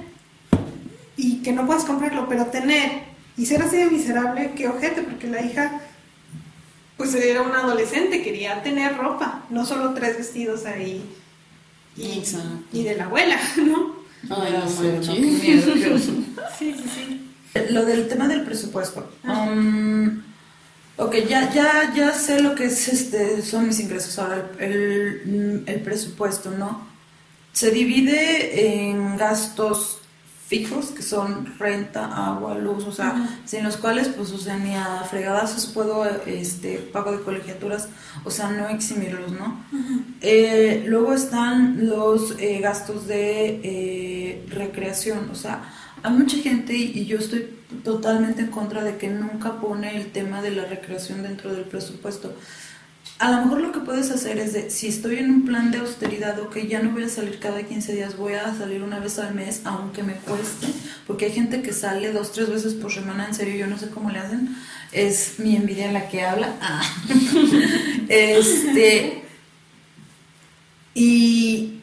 [1.18, 3.04] y que no puedas comprarlo, pero tener
[3.38, 5.82] y ser así de miserable, qué ojete, porque la hija
[6.98, 11.04] pues era una adolescente, quería tener ropa, no solo tres vestidos ahí
[11.98, 12.48] y, Exacto.
[12.72, 13.96] y de la abuela, ¿no?
[14.30, 15.14] Ay, no sé, ¿no?
[15.14, 15.74] Qué miedo.
[16.60, 17.30] Sí, sí, sí.
[17.72, 19.10] Lo del tema del presupuesto.
[19.24, 20.22] Um,
[20.98, 24.18] ok, ya, ya, ya sé lo que es este, son mis ingresos.
[24.20, 26.88] Ahora, el, el- el presupuesto, ¿no?
[27.52, 30.00] Se divide en gastos
[30.54, 34.76] fijos, que son renta, agua, luz, o sea, sin los cuales, pues, o sea, ni
[34.76, 37.90] a fregadazos puedo, este, pago de colegiaturas,
[38.24, 39.66] o sea, no eximirlos, ¿no?
[40.22, 45.64] Eh, luego están los eh, gastos de eh, recreación, o sea,
[46.04, 47.42] hay mucha gente y y yo estoy
[47.84, 52.36] totalmente en contra de que nunca pone el tema de la recreación dentro del presupuesto.
[53.24, 55.78] A lo mejor lo que puedes hacer es de, si estoy en un plan de
[55.78, 59.18] austeridad, ok, ya no voy a salir cada 15 días, voy a salir una vez
[59.18, 60.68] al mes, aunque me cueste,
[61.08, 63.90] porque hay gente que sale dos, tres veces por semana, en serio, yo no sé
[63.92, 64.54] cómo le hacen,
[64.92, 66.54] es mi envidia la que habla.
[68.10, 69.24] Este,
[70.94, 71.80] y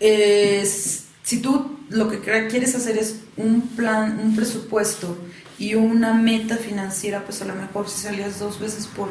[1.23, 5.17] si tú lo que quieres hacer es un plan, un presupuesto
[5.59, 9.09] y una meta financiera, pues a lo mejor si salías dos veces por,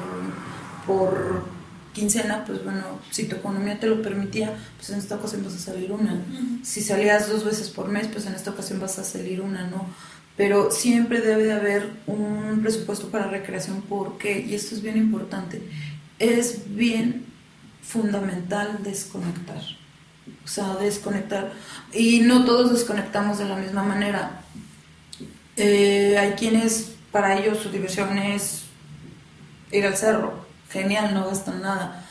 [0.86, 1.59] por
[2.00, 2.82] quincena, pues bueno,
[3.12, 6.22] si tu economía te lo permitía, pues en esta ocasión vas a salir una.
[6.64, 9.88] Si salías dos veces por mes, pues en esta ocasión vas a salir una, ¿no?
[10.38, 15.62] Pero siempre debe de haber un presupuesto para recreación, porque, y esto es bien importante,
[16.18, 17.26] es bien
[17.84, 19.62] fundamental desconectar.
[20.46, 21.52] O sea, desconectar.
[21.92, 24.42] Y no todos desconectamos de la misma manera.
[25.58, 28.64] Eh, hay quienes, para ellos, su diversión es
[29.72, 30.49] ir al cerro.
[30.70, 32.06] Genial, no gastan nada.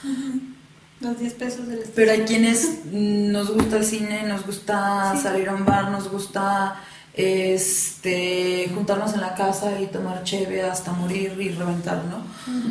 [1.01, 5.23] Los 10 pesos del Pero hay quienes nos gusta el cine, nos gusta Sí.
[5.23, 6.81] salir a un bar, nos gusta
[7.15, 12.23] este juntarnos en la casa y tomar cheve hasta morir y reventar, ¿no?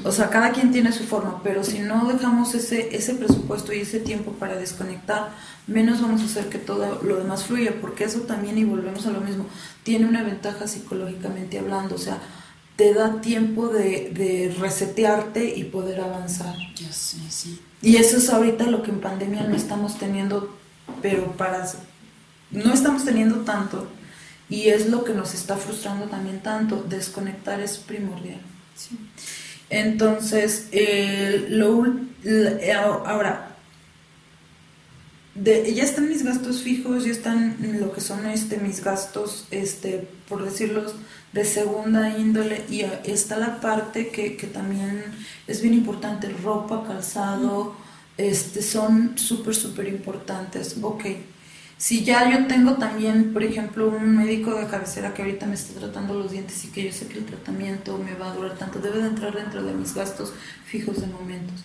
[0.07, 3.79] O sea, cada quien tiene su forma, pero si no dejamos ese, ese presupuesto y
[3.81, 5.29] ese tiempo para desconectar,
[5.67, 9.11] menos vamos a hacer que todo lo demás fluya, porque eso también, y volvemos a
[9.11, 9.45] lo mismo,
[9.83, 12.17] tiene una ventaja psicológicamente hablando, o sea,
[12.77, 16.55] te da tiempo de, de resetearte y poder avanzar.
[16.75, 17.59] Ya sé, sí.
[17.81, 20.55] Y eso es ahorita lo que en pandemia no estamos teniendo,
[21.01, 21.67] pero para...
[22.51, 23.87] No estamos teniendo tanto.
[24.49, 26.85] Y es lo que nos está frustrando también tanto.
[26.87, 28.39] Desconectar es primordial.
[29.69, 31.85] Entonces, eh, lo,
[32.23, 33.55] eh, ahora,
[35.35, 40.07] de, ya están mis gastos fijos, ya están lo que son este mis gastos, este,
[40.29, 40.95] por decirlos,
[41.33, 45.03] de segunda índole, y está la parte que, que también
[45.45, 47.75] es bien importante, ropa, calzado,
[48.17, 50.77] este, son súper, súper importantes.
[50.81, 51.05] Ok,
[51.77, 55.79] si ya yo tengo también, por ejemplo, un médico de cabecera que ahorita me está
[55.79, 58.79] tratando los dientes y que yo sé que el tratamiento me va a durar tanto,
[58.79, 60.33] debe de entrar dentro de mis gastos
[60.65, 61.63] fijos de momentos.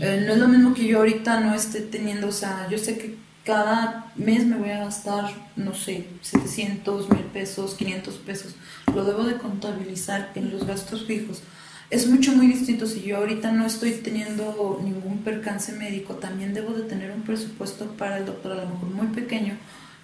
[0.00, 2.98] Eh, no es lo mismo que yo ahorita no esté teniendo, o sea, yo sé
[2.98, 3.16] que
[3.48, 8.54] cada mes me voy a gastar, no sé, 700, mil pesos, 500 pesos.
[8.94, 11.40] Lo debo de contabilizar en los gastos fijos.
[11.88, 12.86] Es mucho, muy distinto.
[12.86, 17.86] Si yo ahorita no estoy teniendo ningún percance médico, también debo de tener un presupuesto
[17.92, 19.56] para el doctor, a lo mejor muy pequeño,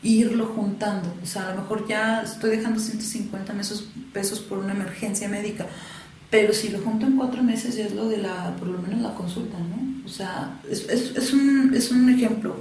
[0.03, 1.15] e irlo juntando.
[1.23, 3.53] O sea, a lo mejor ya estoy dejando 150
[4.15, 5.67] pesos, por una emergencia médica,
[6.35, 9.01] pero si lo junto en cuatro meses ya es lo de la, por lo menos
[9.01, 10.05] la consulta, ¿no?
[10.05, 12.57] O sea, es, es, es un, es un ejemplo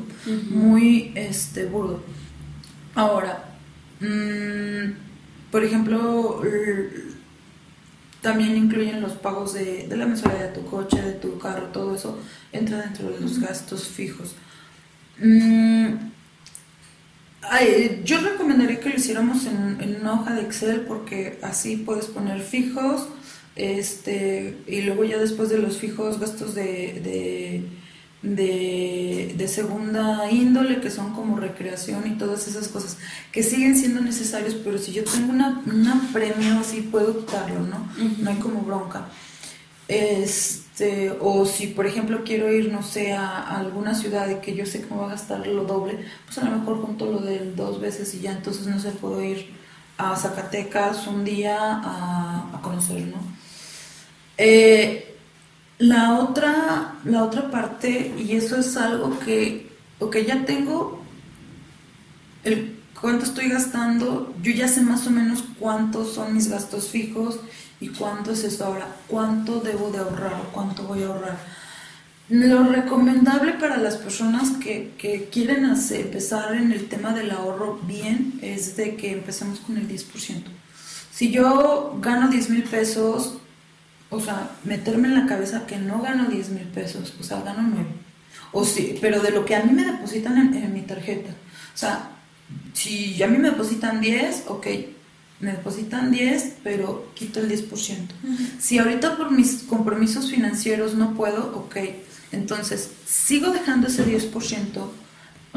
[0.52, 2.04] muy este, burdo.
[2.94, 3.46] Ahora,
[4.00, 4.92] mm,
[5.50, 6.44] por ejemplo,
[8.22, 11.96] también incluyen los pagos de, de la mensualidad de tu coche, de tu carro, todo
[11.96, 12.20] eso
[12.52, 14.36] entra dentro de los gastos fijos.
[15.18, 15.96] Mm,
[17.42, 22.06] ay, yo recomendaría que lo hiciéramos en, en una hoja de Excel porque así puedes
[22.06, 23.08] poner fijos
[23.56, 27.70] este y luego ya después de los fijos gastos de, de,
[28.22, 32.98] de, de segunda índole que son como recreación y todas esas cosas
[33.32, 37.88] que siguen siendo necesarios pero si yo tengo una, una premio así puedo quitarlo no
[38.20, 39.10] no hay como bronca.
[39.88, 44.56] Este o si por ejemplo quiero ir no sé a, a alguna ciudad y que
[44.56, 47.20] yo sé que me va a gastar lo doble pues a lo mejor junto lo
[47.20, 49.54] del dos veces y ya entonces no sé puedo ir
[49.98, 53.18] a Zacatecas un día a, a conocer no
[54.38, 55.15] eh,
[55.80, 59.69] la otra, la otra parte, y eso es algo que,
[60.00, 61.02] ok, ya tengo
[62.43, 67.39] el cuánto estoy gastando, yo ya sé más o menos cuántos son mis gastos fijos
[67.82, 71.38] y cuánto es esto ahora, cuánto debo de ahorrar o cuánto voy a ahorrar.
[72.30, 77.78] Lo recomendable para las personas que, que quieren hacer, empezar en el tema del ahorro
[77.86, 80.43] bien es de que empecemos con el 10%.
[81.12, 83.38] Si yo gano 10 mil pesos,
[84.13, 87.63] o sea, meterme en la cabeza que no gano 10 mil pesos, o sea, gano
[87.73, 87.86] 9.
[88.52, 91.32] O sí, pero de lo que a mí me depositan en, en mi tarjeta.
[91.73, 92.10] O sea,
[92.73, 94.67] si a mí me depositan 10, ok,
[95.39, 97.69] me depositan 10, pero quito el 10%.
[98.60, 101.78] Si ahorita por mis compromisos financieros no puedo, ok,
[102.32, 104.89] entonces sigo dejando ese 10%,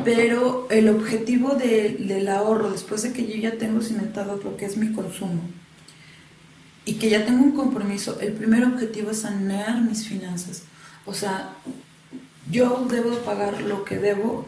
[0.05, 4.67] pero el objetivo de- del ahorro, después de que yo ya tengo cimentado lo que
[4.67, 5.41] es mi consumo
[6.87, 10.63] y que ya tengo un compromiso, el primer objetivo es sanear mis finanzas.
[11.05, 11.51] O sea,
[12.51, 14.47] yo debo de pagar lo que debo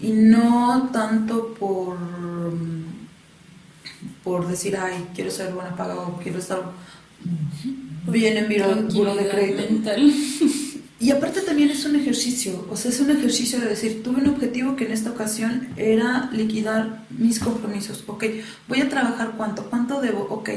[0.00, 1.96] y no tanto por
[4.24, 6.62] por decir ay quiero ser buena paga o quiero estar
[8.08, 8.56] bien en mi
[8.92, 10.12] buro de crédito mental.
[11.00, 14.28] y aparte también es un ejercicio, o sea, es un ejercicio de decir, tuve un
[14.28, 18.24] objetivo que en esta ocasión era liquidar mis compromisos, ok,
[18.68, 20.50] voy a trabajar cuánto, cuánto debo, ok,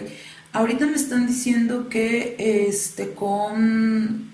[0.58, 2.36] ahorita me están diciendo que
[2.68, 4.28] este con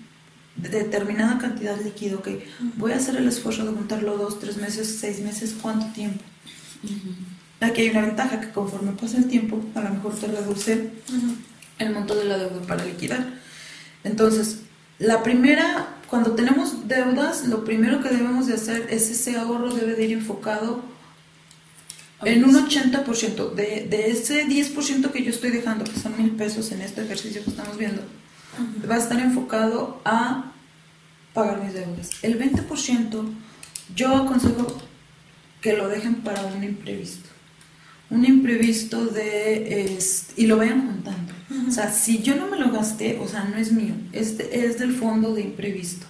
[0.55, 2.29] determinada cantidad líquido, ok,
[2.77, 6.23] voy a hacer el esfuerzo de juntarlo dos, tres meses, seis meses, ¿cuánto tiempo?
[7.59, 10.91] Aquí hay una ventaja que conforme pasa el tiempo, a lo mejor te reduce
[11.79, 13.33] el monto de la deuda para liquidar.
[14.05, 14.59] Entonces,
[14.99, 19.95] la primera, cuando tenemos deudas, lo primero que debemos de hacer es ese ahorro debe
[19.95, 20.92] de ir enfocado
[22.25, 23.53] en un 80%.
[23.53, 27.43] De, de ese 10% que yo estoy dejando, que son mil pesos en este ejercicio
[27.43, 28.01] que estamos viendo,
[28.89, 30.51] va a estar enfocado a
[31.33, 32.09] pagar mis deudas.
[32.21, 33.23] El 20%
[33.95, 34.77] yo aconsejo
[35.61, 37.29] que lo dejen para un imprevisto.
[38.09, 39.85] Un imprevisto de...
[39.95, 41.33] este, y lo vayan juntando.
[41.67, 44.65] O sea, si yo no me lo gasté, o sea, no es mío, es, de-
[44.65, 46.05] es del fondo de imprevisto.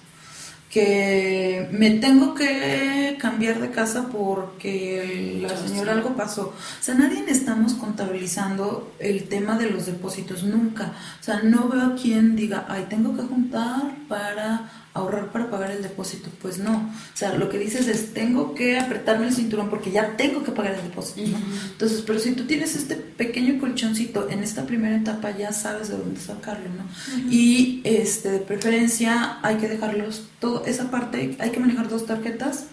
[0.74, 6.48] Que me tengo que cambiar de casa porque la señora algo pasó.
[6.48, 10.92] O sea, nadie estamos contabilizando el tema de los depósitos, nunca.
[11.20, 15.72] O sea, no veo a quien diga, ay, tengo que juntar para ahorrar para pagar
[15.72, 16.30] el depósito.
[16.40, 16.76] Pues no.
[16.76, 20.52] O sea, lo que dices es, tengo que apretarme el cinturón porque ya tengo que
[20.52, 21.28] pagar el depósito.
[21.28, 21.38] ¿no?
[21.72, 25.98] Entonces, pero si tú tienes este pequeño colchoncito en esta primera etapa, ya sabes de
[25.98, 26.84] dónde sacarlo, ¿no?
[27.30, 32.66] Y este, de preferencia hay que dejarlos, todo, esa parte, hay que manejar dos tarjetas,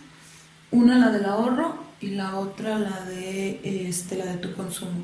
[0.70, 5.04] una la del ahorro y la otra la de este, la de tu consumo.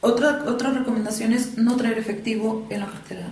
[0.00, 3.28] Otra, otra recomendación es no traer efectivo en la cartera.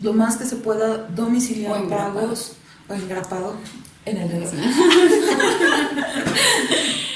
[0.00, 2.52] Lo más que se pueda domiciliar O pagos
[2.88, 3.56] o engrapado
[4.04, 4.50] en el dedo.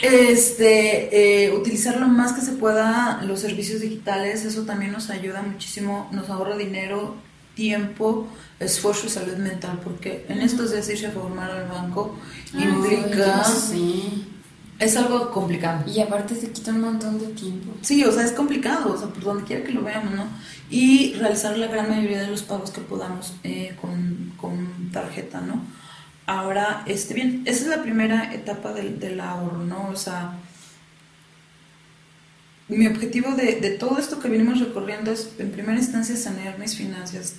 [0.02, 5.42] Este, eh, utilizar lo más que se pueda los servicios digitales, eso también nos ayuda
[5.42, 7.16] muchísimo, nos ahorra dinero,
[7.54, 8.26] tiempo,
[8.58, 12.16] esfuerzo y salud mental, porque en estos días irse a formar al banco
[12.54, 14.26] implica, Sí.
[14.80, 15.84] Es algo complicado.
[15.88, 17.72] Y aparte se quita un montón de tiempo.
[17.82, 20.26] Sí, o sea, es complicado, o sea, por donde quiera que lo veamos, ¿no?
[20.70, 25.62] Y realizar la gran mayoría de los pagos que podamos eh, con, con tarjeta, ¿no?
[26.26, 29.88] Ahora, este, bien, esa es la primera etapa del, del ahorro, ¿no?
[29.90, 30.32] O sea,
[32.68, 36.74] mi objetivo de, de todo esto que venimos recorriendo es, en primera instancia, sanear mis
[36.76, 37.34] finanzas.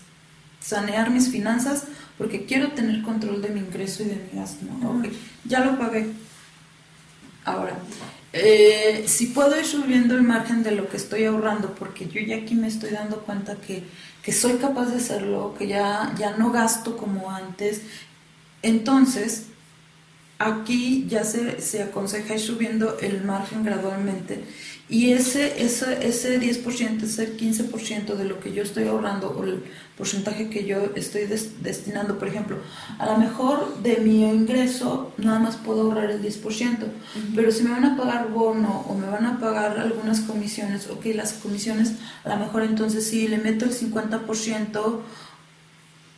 [0.60, 1.86] Sanear mis finanzas
[2.20, 4.92] porque quiero tener control de mi ingreso y de mi gasto, ¿no?
[4.92, 5.08] Ok,
[5.46, 6.12] ya lo pagué,
[7.44, 7.78] Ahora,
[8.34, 12.38] eh, si puedo ir subiendo el margen de lo que estoy ahorrando, porque yo ya
[12.38, 13.84] aquí me estoy dando cuenta que,
[14.24, 17.82] que soy capaz de hacerlo, que ya, ya no gasto como antes,
[18.62, 19.48] entonces
[20.40, 24.44] aquí ya se, se aconseja ir subiendo el margen gradualmente
[24.92, 29.64] y ese, ese, ese 10%, ese 15% de lo que yo estoy ahorrando o el
[29.98, 32.58] porcentaje que yo estoy des- destinando, por ejemplo,
[33.00, 36.78] a lo mejor de mi ingreso nada más puedo ahorrar el 10%,
[37.36, 41.06] pero si me van a pagar bono o me van a pagar algunas comisiones, ok,
[41.16, 41.94] las comisiones
[42.26, 45.00] a lo mejor entonces sí le meto el 50%.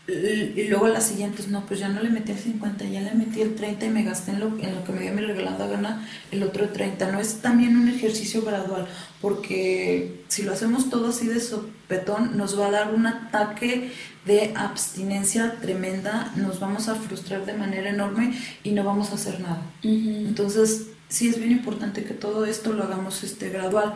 [0.05, 3.41] Y luego las siguientes, no, pues ya no le metí el 50, ya le metí
[3.41, 6.05] el 30 y me gasté en lo, en lo que me dio mi regalada gana
[6.29, 7.09] el otro 30.
[7.13, 8.85] No es también un ejercicio gradual,
[9.21, 13.93] porque si lo hacemos todo así de sopetón, nos va a dar un ataque
[14.25, 19.39] de abstinencia tremenda, nos vamos a frustrar de manera enorme y no vamos a hacer
[19.39, 19.61] nada.
[19.83, 23.93] Entonces, sí es bien importante que todo esto lo hagamos este, gradual.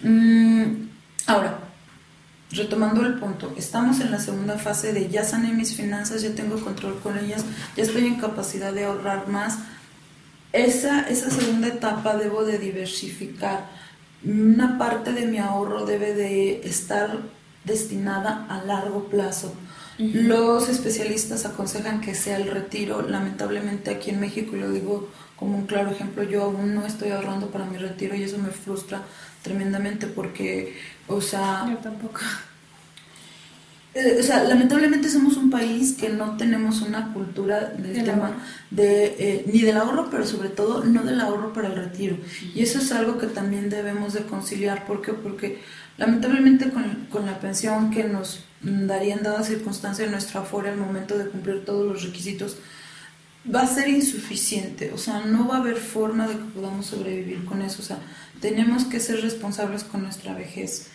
[0.00, 0.88] Mm,
[1.26, 1.58] ahora,
[2.50, 6.60] retomando el punto, estamos en la segunda fase de ya sané mis finanzas, ya tengo
[6.60, 7.44] control con ellas,
[7.76, 9.58] ya estoy en capacidad de ahorrar más.
[10.52, 13.68] esa, esa segunda etapa debo de diversificar.
[14.24, 17.18] Una parte de mi ahorro debe de estar
[17.64, 19.54] destinada a largo plazo.
[19.98, 23.02] Los especialistas aconsejan que sea el retiro.
[23.02, 27.10] Lamentablemente aquí en México, y lo digo como un claro ejemplo, yo aún no estoy
[27.10, 29.02] ahorrando para mi retiro y eso me frustra
[29.42, 30.76] tremendamente porque,
[31.08, 31.66] o sea...
[31.70, 32.20] Yo tampoco.
[33.94, 38.40] Eh, o sea, lamentablemente somos un país que no tenemos una cultura del tema ahorro.
[38.70, 42.18] de eh, ni del ahorro, pero sobre todo no del ahorro para el retiro.
[42.54, 44.84] Y eso es algo que también debemos de conciliar.
[44.84, 45.12] ¿Por qué?
[45.12, 45.60] Porque
[45.96, 51.16] lamentablemente con, con la pensión que nos darían dada circunstancia en nuestra afore al momento
[51.16, 52.56] de cumplir todos los requisitos,
[53.54, 54.92] va a ser insuficiente.
[54.92, 57.80] O sea, no va a haber forma de que podamos sobrevivir con eso.
[57.80, 57.98] O sea,
[58.40, 60.88] tenemos que ser responsables con nuestra vejez.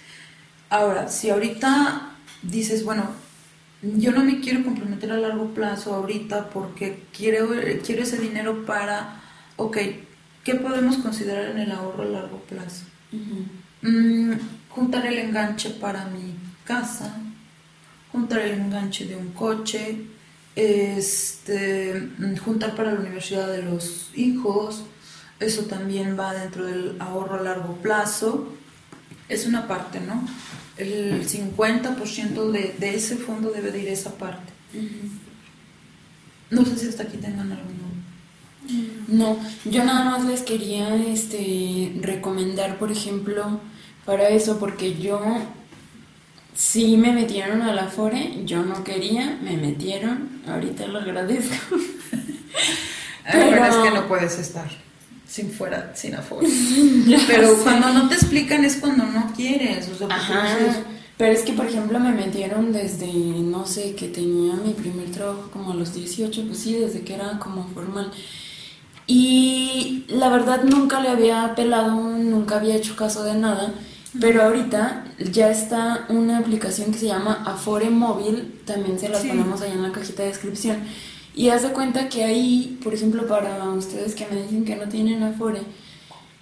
[0.70, 2.12] Ahora, si ahorita
[2.44, 3.10] dices, bueno,
[3.82, 7.50] yo no me quiero comprometer a largo plazo ahorita porque quiero,
[7.86, 9.22] quiero ese dinero para,
[9.56, 9.78] ok,
[10.44, 12.84] ¿qué podemos considerar en el ahorro a largo plazo?
[13.82, 14.34] Mm,
[14.70, 17.16] juntar el enganche para mi casa,
[18.12, 20.06] juntar el enganche de un coche,
[20.56, 24.84] este, mm, juntar para la universidad de los hijos,
[25.40, 28.59] eso también va dentro del ahorro a largo plazo.
[29.30, 30.28] Es una parte, ¿no?
[30.78, 34.52] El 50% de, de ese fondo debe de ir a esa parte.
[36.50, 37.90] No sé si hasta aquí tengan alguno.
[39.08, 43.60] No, yo nada más les quería este recomendar, por ejemplo,
[44.06, 45.22] para eso, porque yo
[46.56, 51.56] sí me metieron a la Fore, yo no quería, me metieron, ahorita lo agradezco.
[53.32, 54.70] Pero es que no puedes estar
[55.30, 56.48] sin fuera, sin aforo.
[57.28, 59.88] Pero cuando no te explican es cuando no quieres.
[59.90, 60.58] O sea, Ajá,
[61.18, 65.50] pero es que por ejemplo me metieron desde, no sé, que tenía mi primer trabajo
[65.52, 68.10] como a los 18, pues sí, desde que era como formal.
[69.06, 73.74] Y la verdad nunca le había apelado, nunca había hecho caso de nada,
[74.22, 79.28] pero ahorita ya está una aplicación que se llama Afore Móvil, también se las Sí.
[79.30, 80.78] ponemos ahí en la cajita de descripción.
[81.40, 84.90] Y haz de cuenta que ahí, por ejemplo, para ustedes que me dicen que no
[84.90, 85.62] tienen Afore,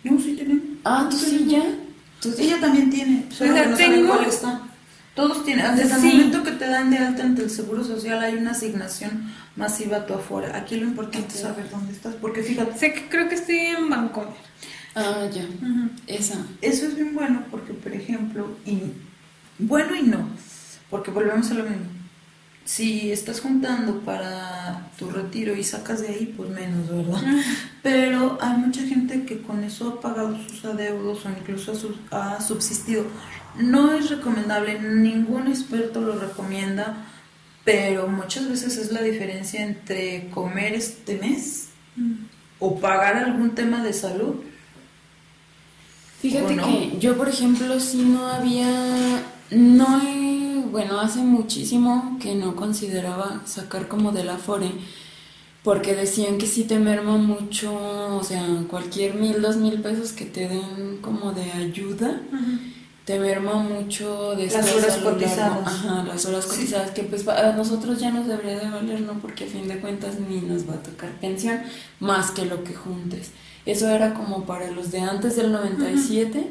[0.04, 0.64] no, sí tenemos.
[0.86, 1.64] ah, tú sí ya,
[2.20, 2.46] tú sí.
[2.46, 4.62] Ella también tiene, solo O sea, que no saben tengo- cuál está.
[5.14, 6.08] Todos tienen, desde Sí.
[6.10, 9.98] el momento que te dan de alta ante el Seguro Social hay una asignación masiva
[9.98, 10.58] a tu afora.
[10.58, 13.90] Aquí lo importante es saber dónde estás, porque fíjate, Sé que creo que estoy en
[13.92, 14.34] Bancomer.
[14.96, 15.90] Ah, ya, Ujú.
[16.08, 16.38] esa.
[16.62, 18.80] eso es bien bueno porque, por ejemplo, y,
[19.60, 20.28] bueno y no,
[20.90, 21.86] porque volvemos a lo mismo.
[22.68, 27.22] Si estás juntando para tu retiro y sacas de ahí, pues menos, ¿verdad?
[27.82, 31.98] Pero hay mucha gente que con eso ha pagado sus adeudos o incluso ha, sub-
[32.12, 33.06] ha subsistido.
[33.58, 37.06] No es recomendable, ningún experto lo recomienda,
[37.64, 41.70] pero muchas veces es la diferencia entre comer este mes
[42.60, 44.36] o pagar algún tema de salud.
[46.22, 52.56] Fíjate que yo, por ejemplo, sí no había, no he, bueno, hace muchísimo que no
[52.56, 54.72] consideraba sacar como del Afore,
[55.64, 57.74] porque decían que sí te merma mucho,
[58.18, 62.22] o sea, cualquier mil, dos mil pesos que te den como de ayuda,
[63.06, 65.68] te merma mucho de Las horas cotizadas.
[65.68, 66.50] Ajá, las horas Sí.
[66.52, 69.14] cotizadas, que pues a nosotros ya nos debería de valer, ¿no?
[69.20, 71.62] Porque a fin de cuentas ni nos va a tocar pensión
[72.00, 73.32] más que lo que juntes.
[73.66, 76.48] Eso era como para los de antes del 97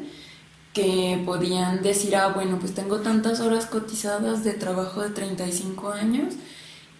[0.77, 6.35] que podían decir, ah, bueno, pues tengo tantas horas cotizadas de trabajo de 35 años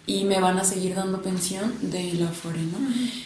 [0.06, 2.78] y me van a seguir dando pensión de la FORE, ¿no?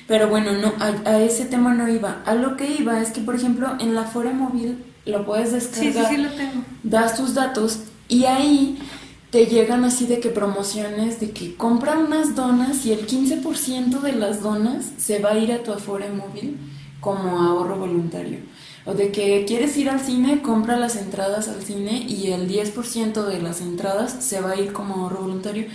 [0.07, 2.23] Pero bueno, no, a, a ese tema no iba.
[2.27, 5.59] A lo que iba es que, por ejemplo, en la FORE móvil lo puedes Sí,
[5.73, 6.65] sí, descargar sí lo tengo.
[6.83, 7.79] das tus datos
[8.09, 8.79] y ahí
[9.31, 14.13] te llegan así de que promociones de que compra unas donas y el 15% de
[14.13, 16.59] las donas se va a ir a tu Afore móvil
[17.01, 18.41] como ahorro voluntario.
[18.85, 23.25] O de que quieres ir al cine, compra las entradas al cine y el 10%
[23.25, 25.67] de las entradas se va a ir como ahorro voluntario.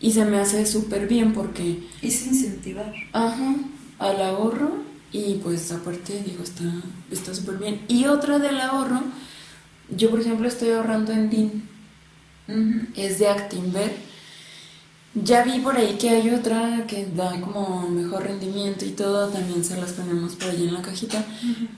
[0.00, 2.92] Y se me hace súper bien porque Es incentivar.
[3.12, 3.54] Ajá,
[3.98, 6.64] al ahorro y pues aparte digo, está
[7.10, 7.80] está súper bien.
[7.88, 9.02] Y otra del ahorro,
[9.96, 11.68] yo por ejemplo estoy ahorrando en DIN,
[12.96, 14.07] es de Actinver.
[15.14, 19.64] Ya vi por ahí que hay otra que da como mejor rendimiento y todo, también
[19.64, 21.24] se las ponemos por ahí en la cajita,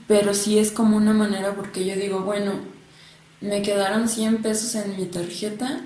[0.07, 2.53] pero sí es como una manera porque yo digo, bueno,
[3.39, 5.81] me quedaron 100 pesos en mi tarjeta,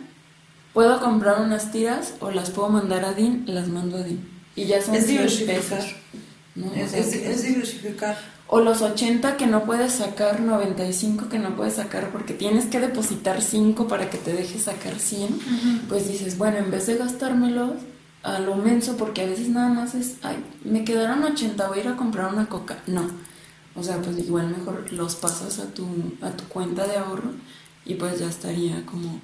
[0.73, 4.27] puedo comprar unas tiras o las puedo mandar a DIN, las mando a DIN.
[4.57, 5.55] Y ya son Es 100 diversificar.
[5.61, 5.95] pesos.
[6.55, 6.67] ¿no?
[6.67, 8.17] O Es, sea, es- que- es diversificar.
[8.47, 12.79] O los 80 que no puedes sacar, 95 que no puedes sacar porque tienes que
[12.79, 17.71] depositar 5 para que te deje sacar 100, pues dices, bueno, en vez de gastármelos,
[18.21, 21.81] a lo menso porque a veces nada más es, ay, me quedaron 80, voy a
[21.81, 22.77] ir a comprar una coca.
[22.87, 23.07] No.
[23.75, 25.85] O sea, pues igual mejor los pasas a tu,
[26.21, 27.31] a tu cuenta de ahorro
[27.85, 29.19] y pues ya estaría como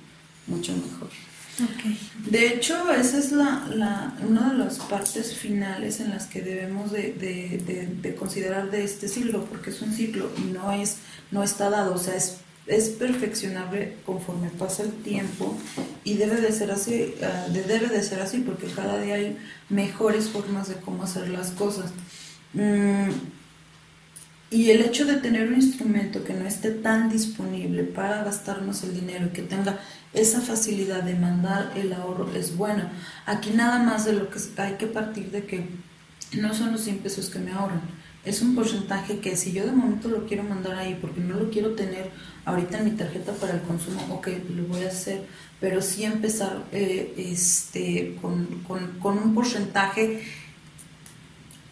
[0.48, 1.10] mucho mejor.
[2.30, 7.14] De hecho, esa es la, una de las partes finales en las que debemos de,
[7.14, 10.97] de, de, de considerar de este ciclo, porque es un ciclo y no, es,
[11.32, 12.38] no está dado, o sea, es,
[12.68, 15.58] es perfeccionable conforme pasa el tiempo
[16.04, 19.38] y debe de ser así, ah, de- debe de ser así, porque cada día hay
[19.70, 21.91] mejores formas de cómo hacer las cosas.
[22.54, 23.10] Mm,
[24.49, 28.93] y el hecho de tener un instrumento que no esté tan disponible para gastarnos el
[28.99, 29.80] dinero y que tenga
[30.14, 32.84] esa facilidad de mandar el ahorro es bueno.
[33.26, 35.70] Aquí nada más de lo que hay que partir de que
[36.34, 37.82] no son los 100 pesos que me ahorran.
[38.24, 41.49] Es un porcentaje que si yo de momento lo quiero mandar ahí porque no lo
[41.49, 42.12] quiero tener
[42.45, 45.26] ahorita en mi tarjeta para el consumo, ok, lo voy a hacer,
[45.59, 50.22] pero sí empezar eh, este, con, con, con un porcentaje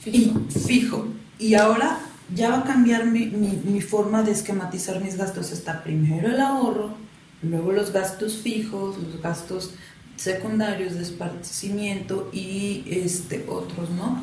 [0.05, 0.33] y
[0.67, 1.07] fijo.
[1.37, 1.99] Y ahora
[2.33, 5.51] ya va a cambiar mi, mi, mi forma de esquematizar mis gastos.
[5.51, 6.95] Está primero el ahorro,
[7.41, 9.71] luego los gastos fijos, los gastos
[10.17, 14.21] secundarios de esparcimiento y este otros, ¿no?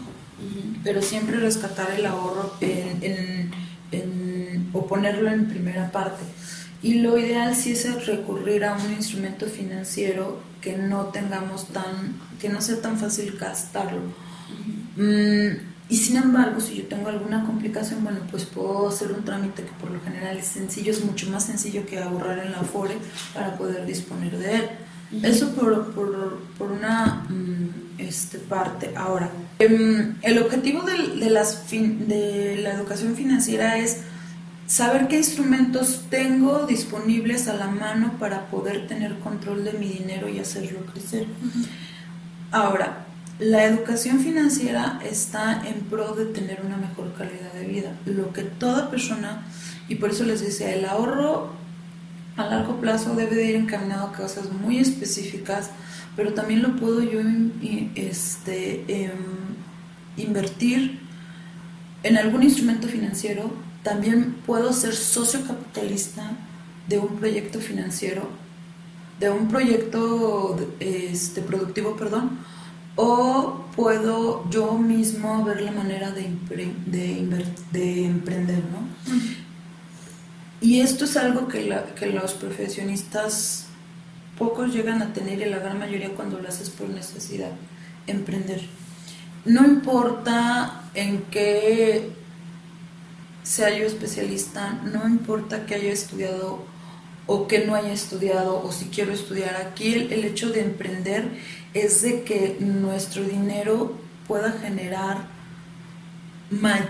[0.84, 3.50] Pero siempre rescatar el ahorro en, en-
[3.92, 6.22] en- o ponerlo en primera parte.
[6.82, 12.48] Y lo ideal sí es recurrir a un instrumento financiero que no tengamos tan, que
[12.50, 14.00] no sea tan fácil gastarlo.
[14.96, 19.62] Mm, y sin embargo, si yo tengo alguna complicación, bueno, pues puedo hacer un trámite
[19.62, 22.96] que por lo general es sencillo, es mucho más sencillo que ahorrar en la Afore
[23.34, 24.68] para poder disponer de él.
[25.22, 28.90] Eso por, por, por una mm, este, parte.
[28.96, 29.30] Ahora,
[29.60, 33.98] em, el objetivo del- de, las fin- de la educación financiera es
[34.66, 40.28] saber qué instrumentos tengo disponibles a la mano para poder tener control de mi dinero
[40.28, 41.28] y hacerlo crecer.
[42.50, 43.05] Ahora,
[43.38, 47.92] la educación financiera está en pro de tener una mejor calidad de vida.
[48.06, 49.46] Lo que toda persona,
[49.88, 51.50] y por eso les decía, el ahorro
[52.36, 55.70] a largo plazo debe de ir encaminado a cosas muy específicas,
[56.16, 57.20] pero también lo puedo yo
[57.94, 59.12] este, em,
[60.16, 61.00] invertir
[62.02, 63.50] en algún instrumento financiero.
[63.82, 66.32] También puedo ser socio capitalista
[66.88, 68.30] de un proyecto financiero,
[69.20, 72.38] de un proyecto este, productivo, perdón,
[72.96, 76.30] o puedo yo mismo ver la manera de,
[76.86, 78.88] de, emprender, ¿no?
[80.60, 83.66] Y esto es algo que, la- que los profesionistas
[84.38, 87.52] pocos llegan a tener y la gran mayoría cuando lo haces por necesidad,
[88.06, 88.62] emprender.
[89.44, 92.10] No importa en qué
[93.42, 96.64] sea yo especialista, no importa que haya estudiado
[97.26, 99.56] o que no haya estudiado o si quiero estudiar.
[99.56, 101.28] Aquí el, el hecho de emprender
[101.74, 103.96] es de que nuestro dinero
[104.26, 105.26] pueda generar,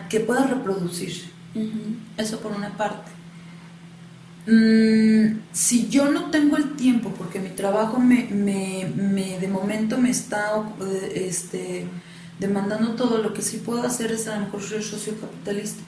[0.08, 1.30] que pueda reproducirse.
[2.16, 3.10] Eso por una parte.
[4.46, 9.98] Mm, si yo no tengo el tiempo, porque mi trabajo me, me- me- de momento
[9.98, 10.52] me está
[11.14, 11.86] este,
[12.38, 15.82] demandando todo, lo que sí puedo hacer es a lo mejor ser socio capitalista.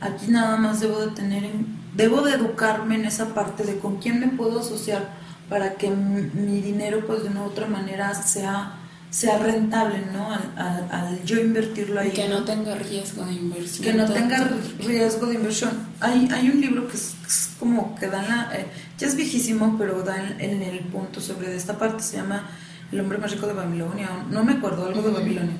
[0.00, 1.66] Aquí nada más debo de tener, en-
[1.96, 5.10] debo de educarme en esa parte de con quién me puedo asociar
[5.48, 8.74] para que mi, dinero pues de una u otra manera sea,
[9.10, 10.32] sea rentable, ¿no?
[10.32, 12.10] Al, al- al yo invertirlo ahí.
[12.10, 13.84] Que no tenga riesgo de inversión.
[13.84, 14.48] Que no tenga
[14.80, 15.70] riesgo de inversión.
[16.00, 18.66] Hay, hay un libro que es, es como que da en la, eh,
[18.98, 22.48] ya es viejísimo, pero da en, en el punto sobre esta parte, se llama
[22.92, 25.10] El hombre más rico de Babilonia, no me acuerdo, algo de.
[25.12, 25.56] Babilonia,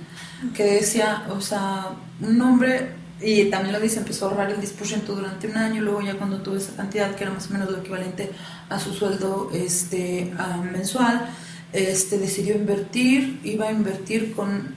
[0.54, 2.92] que decía, o sea, un hombre,
[3.24, 6.42] y también lo dice, empezó a ahorrar el 10% durante un año, luego ya cuando
[6.42, 8.30] tuvo esa cantidad, que era más o menos lo equivalente
[8.68, 10.32] a su sueldo este,
[10.70, 11.26] mensual,
[11.72, 14.74] este, decidió invertir, iba a invertir con,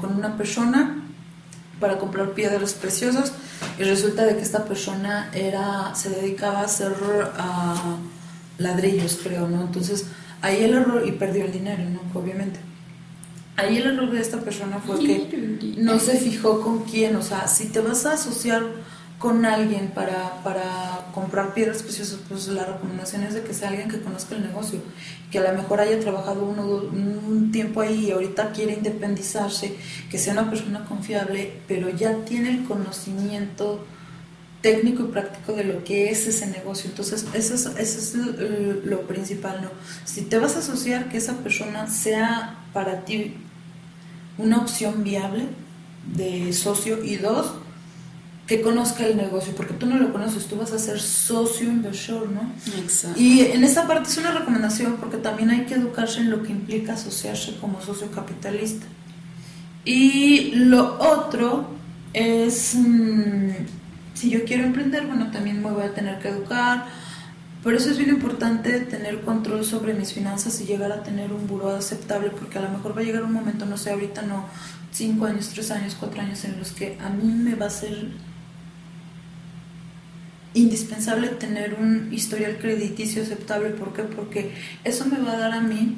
[0.00, 1.02] con una persona
[1.80, 3.32] para comprar piedras preciosas
[3.78, 6.92] y resulta de que esta persona era se dedicaba a hacer
[7.36, 7.96] ah,
[8.58, 10.06] ladrillos creo no entonces
[10.42, 12.60] ahí el error y perdió el dinero no obviamente
[13.56, 17.48] ahí el error de esta persona fue que no se fijó con quién o sea
[17.48, 18.62] si te vas a asociar
[19.22, 23.88] con alguien para, para comprar piedras preciosas, pues la recomendación es de que sea alguien
[23.88, 24.80] que conozca el negocio,
[25.30, 29.76] que a lo mejor haya trabajado uno, un tiempo ahí y ahorita quiere independizarse,
[30.10, 33.84] que sea una persona confiable, pero ya tiene el conocimiento
[34.62, 36.88] técnico y práctico de lo que es ese negocio.
[36.88, 39.68] Entonces, eso es, eso es l- lo principal, ¿no?
[40.04, 43.34] Si te vas a asociar, que esa persona sea para ti
[44.38, 45.46] una opción viable
[46.14, 47.54] de socio y dos,
[48.46, 52.28] que conozca el negocio, porque tú no lo conoces, tú vas a ser socio inversor,
[52.28, 52.52] ¿no?
[52.78, 53.18] Exacto.
[53.20, 56.52] Y en esta parte es una recomendación porque también hay que educarse en lo que
[56.52, 58.84] implica asociarse como socio capitalista.
[59.84, 61.66] Y lo otro
[62.12, 63.50] es, mm,
[64.14, 66.86] si yo quiero emprender, bueno, también me voy a tener que educar.
[67.62, 71.46] Por eso es bien importante tener control sobre mis finanzas y llegar a tener un
[71.46, 74.46] buró aceptable, porque a lo mejor va a llegar un momento, no sé, ahorita no,
[74.90, 78.08] cinco años, tres años, cuatro años, en los que a mí me va a ser
[80.54, 83.70] indispensable tener un historial crediticio aceptable.
[83.70, 84.02] ¿Por qué?
[84.02, 84.52] Porque
[84.84, 85.96] eso me va a dar a mí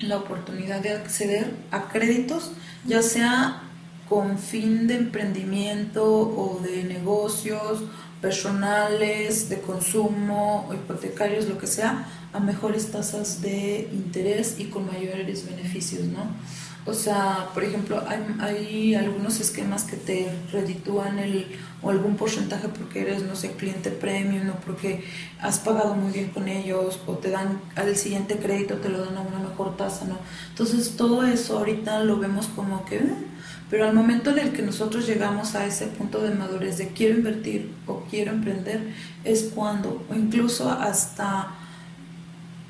[0.00, 2.52] la oportunidad de acceder a créditos,
[2.84, 3.62] ya sea
[4.10, 7.84] con fin de emprendimiento o de negocios
[8.20, 14.84] personales, de consumo, o hipotecarios, lo que sea, a mejores tasas de interés y con
[14.86, 16.26] mayores beneficios, ¿no?
[16.86, 21.46] O sea, por ejemplo, hay, hay algunos esquemas que te reditúan el,
[21.82, 25.04] o algún porcentaje porque eres, no sé, cliente premium o porque
[25.40, 29.16] has pagado muy bien con ellos o te dan al siguiente crédito, te lo dan
[29.18, 30.18] a una mejor tasa, ¿no?
[30.48, 32.96] Entonces, todo eso ahorita lo vemos como que...
[32.96, 33.14] "Eh",
[33.68, 37.16] pero al momento en el que nosotros llegamos a ese punto de madurez de quiero
[37.16, 38.92] invertir o quiero emprender,
[39.24, 41.52] es cuando, o incluso hasta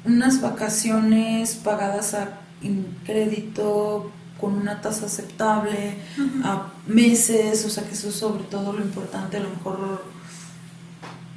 [0.05, 5.97] unas vacaciones pagadas a en crédito con una tasa aceptable
[6.45, 10.03] a meses, o sea que eso es sobre todo lo importante, a lo mejor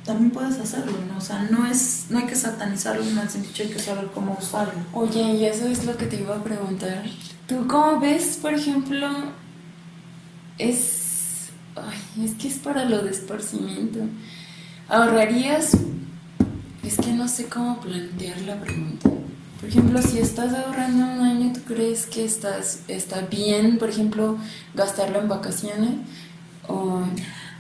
[0.05, 1.17] también puedes hacerlo, ¿no?
[1.17, 4.37] O sea, no es, no hay que satanizarlo, no es dicho, hay que saber cómo
[4.39, 4.73] usarlo.
[4.93, 7.03] Oye, y eso es lo que te iba a preguntar.
[7.47, 9.07] ¿Tú cómo ves, por ejemplo,
[10.57, 11.49] es...
[11.75, 13.99] Ay, es que es para lo de esparcimiento.
[14.89, 15.77] ¿Ahorrarías?
[16.83, 19.09] Es que no sé cómo plantear la pregunta.
[19.63, 24.37] Por ejemplo, si estás ahorrando un año, ¿tú crees que estás, está bien, por ejemplo,
[24.75, 25.91] gastarlo en vacaciones
[26.67, 26.99] o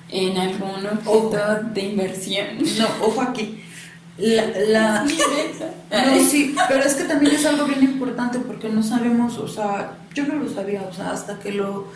[0.09, 1.37] en algún objeto
[1.73, 2.47] de inversión?
[2.77, 3.63] No, ojo aquí.
[4.17, 5.03] La, la-
[5.91, 9.93] no, sí, pero es que también es algo bien importante porque no sabemos, o sea,
[10.13, 11.87] yo no lo sabía, o sea, hasta que lo,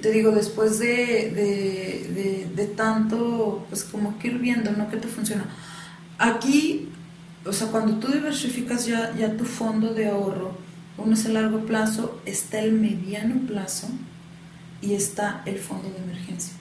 [0.00, 0.86] te digo, después de,
[1.30, 4.88] de, de, de tanto, pues como que ir viendo, ¿no?
[4.88, 5.44] ¿Qué te funciona?
[6.16, 6.88] Aquí,
[7.44, 10.52] o sea, cuando tú diversificas ya, ya tu fondo de ahorro,
[10.98, 13.88] uno es el largo plazo, está el mediano plazo
[14.80, 16.52] y está el fondo de emergencia.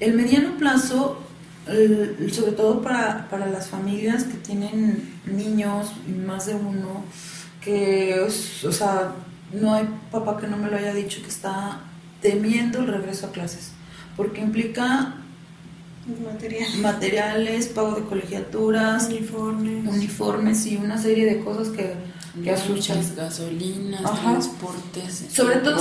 [0.00, 1.18] El mediano plazo,
[1.66, 5.92] el- sobre todo para, para las familias que tienen niños,
[6.26, 7.04] más de uno,
[7.60, 9.12] que, o sea,
[9.52, 11.80] no hay papá que no me lo haya dicho que está
[12.22, 13.70] temiendo el regreso a clases,
[14.16, 15.14] porque implica
[16.24, 16.78] Material.
[16.80, 19.86] materiales, pago de colegiaturas, Uniformes.
[19.94, 21.94] uniformes y una serie de cosas que,
[22.42, 22.98] que asustan.
[23.16, 24.32] Gasolinas, Ajá.
[24.32, 25.26] transportes.
[25.30, 25.76] Sobre todo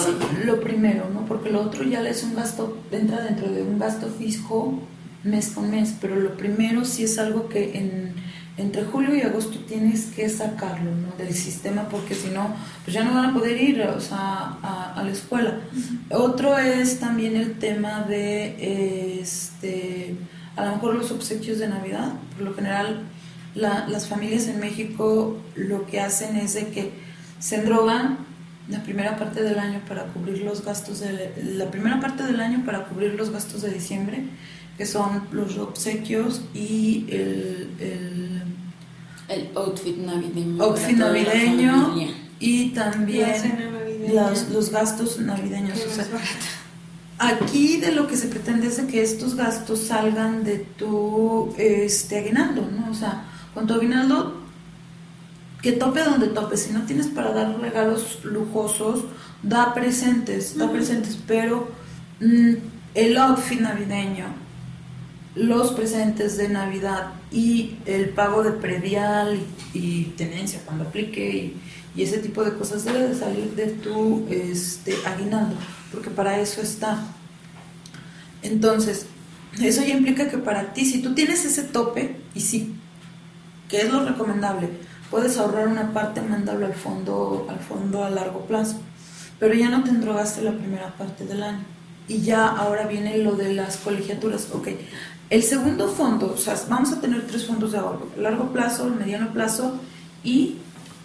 [0.45, 1.25] lo primero, ¿no?
[1.25, 4.82] Porque lo otro ya es un gasto, entra dentro de un gasto fijo
[5.23, 8.13] mes con mes, pero lo primero sí es algo que en,
[8.58, 11.16] entre julio y agosto tienes que sacarlo, ¿no?
[11.18, 14.93] Del sistema, porque si no, pues ya no van a poder ir, o sea, a,
[14.95, 15.60] a la escuela.
[16.10, 20.16] Otro es también el tema de, este,
[20.55, 23.01] a lo mejor los obsequios de Navidad, por lo general
[23.55, 26.91] la- las familias en México lo que hacen es de que
[27.39, 28.18] se endrogan
[28.70, 32.64] la primera parte del año para cubrir los gastos de la primera parte del año
[32.66, 34.24] para cubrir los gastos de diciembre
[34.78, 38.36] que son los obsequios y el, el
[39.30, 40.63] El outfit navideño.
[40.63, 41.95] outfit para toda la navideño
[42.39, 43.30] y también
[44.13, 46.05] La las- los gastos navideños o sea.
[47.19, 52.19] Aquí de lo que se pretende es de que estos gastos salgan de tu este,
[52.19, 52.91] aguinaldo, ¿no?
[52.91, 53.25] O sea,
[53.55, 54.38] con tu aguinaldo,
[55.63, 56.55] que tope donde tope.
[56.57, 59.05] Si no tienes para dar regalos lujosos,
[59.41, 61.67] da presentes, da presentes, pero
[62.21, 62.53] mm,
[62.93, 64.25] el outfit navideño,
[65.38, 69.39] los presentes de Navidad y el pago de predial
[69.73, 71.61] y, tenencia cuando aplique y,
[71.95, 75.55] y ese tipo de cosas debe de salir de tu este, aguinaldo,
[75.91, 77.03] porque para eso está.
[78.41, 79.05] Entonces,
[79.61, 82.75] eso ya implica que para ti, si tú tienes ese tope, y sí,
[83.67, 84.69] que es lo recomendable,
[85.09, 88.79] puedes ahorrar una parte, mandarlo al fondo, al fondo a largo plazo,
[89.39, 91.63] pero ya no te endrogaste la primera parte del año.
[92.07, 94.49] Y ya ahora viene lo de las colegiaturas.
[94.53, 94.69] Ok,
[95.30, 98.88] el segundo fondo, o sea, vamos a tener tres fondos de ahorro, el largo plazo,
[98.88, 99.80] el mediano plazo
[100.23, 100.57] y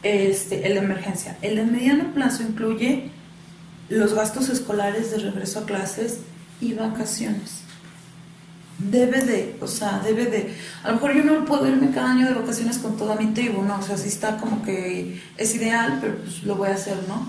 [0.03, 1.37] este, el de emergencia.
[1.43, 3.11] El de mediano plazo incluye
[3.89, 6.21] los gastos escolares de regreso a clases
[6.61, 7.63] y vacaciones.
[8.79, 10.55] Debe de, o sea, debe de.
[10.83, 13.63] A lo mejor yo no puedo irme cada año de vacaciones con toda mi tribu,
[13.63, 13.79] ¿no?
[13.79, 17.27] O sea, sí está como que es ideal, pero pues lo voy a hacer, ¿no?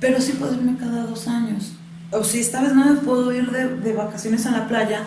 [0.00, 1.72] Pero sí puedo irme cada dos años.
[2.10, 5.02] o si esta vez no me puedo ir de, de vacaciones a la playa,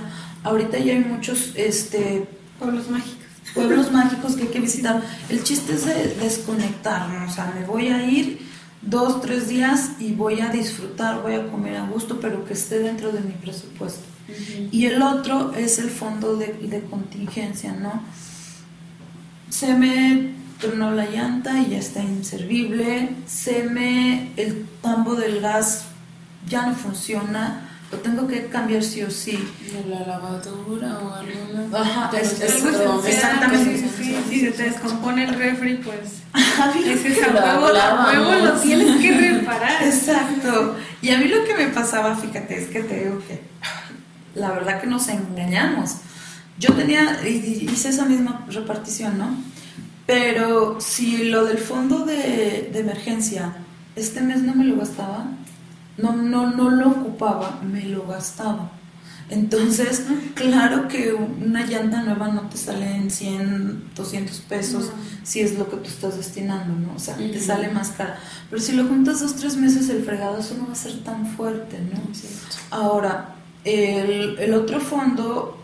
[0.46, 2.28] ahorita ya hay muchos este,
[2.60, 3.26] Pueblos mágicos.
[3.54, 5.02] pueblos mágicos que hay que visitar.
[5.30, 8.40] El chiste es de desconectarnos, o sea, me voy a ir
[8.82, 12.80] dos, tres días y voy a disfrutar, voy a comer a gusto, pero que esté
[12.80, 14.04] dentro de mi presupuesto.
[14.72, 18.04] Y el otro es el fondo de, de contingencia, ¿no?
[19.50, 25.86] Se me tronó la llanta y ya está inservible, se me, el tambo del gas
[26.48, 29.38] ya no funciona, lo tengo que cambiar sí o sí.
[29.72, 31.80] De la lavadura o alguna.
[31.80, 33.06] Ajá, es- es- electrodomésticos.
[33.08, 33.78] exactamente.
[33.78, 34.16] Sí, sí.
[34.30, 35.98] Si se te descompone el refri, pues
[36.86, 39.84] ese es huevo, huevo lo tienes que reparar.
[39.84, 40.76] Exacto.
[41.02, 43.42] Y a mí lo que me pasaba, fíjate, es que te digo que
[44.34, 45.98] la verdad que nos engañamos.
[46.58, 49.30] Yo tenía, hice esa misma repartición, ¿no?
[50.08, 53.54] Pero si lo del fondo de, de emergencia
[53.96, 55.26] este mes no me lo gastaba,
[55.98, 58.72] no, no, no lo ocupaba, me lo gastaba.
[59.30, 64.92] Entonces, claro que una llanta nueva no te sale en 100, 200 pesos
[65.24, 66.96] si es lo que tú estás destinando, ¿no?
[66.96, 68.20] O sea, te sale más cara.
[68.50, 71.26] Pero si lo juntas dos, tres meses el fregado, eso no va a ser tan
[71.26, 72.00] fuerte, ¿no?
[72.70, 73.34] Ahora,
[73.64, 75.58] el, el otro fondo,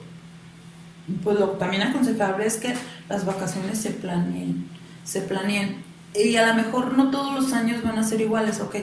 [1.23, 2.73] pues lo también aconsejable es que
[3.09, 4.67] las vacaciones se planeen,
[5.03, 5.83] se planeen.
[6.15, 8.75] Y a lo mejor no todos los años van a ser iguales, ok.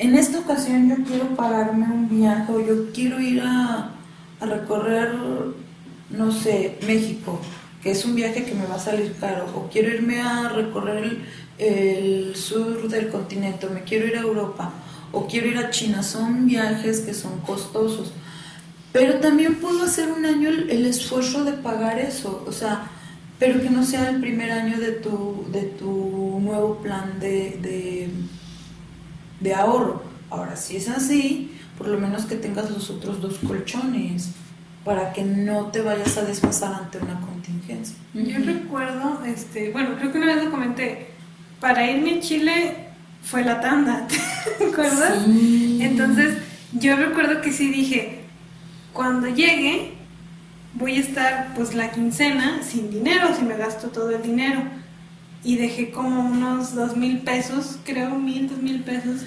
[0.00, 3.90] En esta ocasión yo quiero pagarme un viaje o yo quiero ir a,
[4.40, 5.10] a recorrer,
[6.08, 7.38] no sé, México,
[7.82, 11.18] que es un viaje que me va a salir caro, o quiero irme a recorrer
[11.58, 14.72] el, sur del continente, o me quiero ir a Europa,
[15.12, 16.02] o quiero ir a China.
[16.02, 18.10] Son viajes que son costosos.
[18.92, 22.86] Pero también puedo hacer un año el, esfuerzo de pagar eso, o sea,
[23.38, 28.08] pero que no sea el primer año de tu, de tu nuevo plan de,
[29.40, 30.02] de ahorro.
[30.30, 34.30] Ahora, si es así, por lo menos que tengas los otros dos colchones
[34.84, 37.96] para que no te vayas a desfasar ante una contingencia.
[38.14, 41.08] Yo recuerdo, este, bueno, creo que una vez lo comenté,
[41.60, 42.74] para irme a Chile
[43.22, 44.06] fue la tanda,
[44.58, 45.24] ¿te acuerdas?
[45.24, 45.78] Sí.
[45.82, 46.38] Entonces,
[46.72, 48.20] yo recuerdo que sí dije,
[48.92, 49.92] cuando llegue,
[50.74, 54.62] voy a estar pues la quincena sin dinero, si me gasto todo el dinero.
[55.42, 59.22] Y dejé como unos dos mil pesos, creo, mil, dos mil pesos,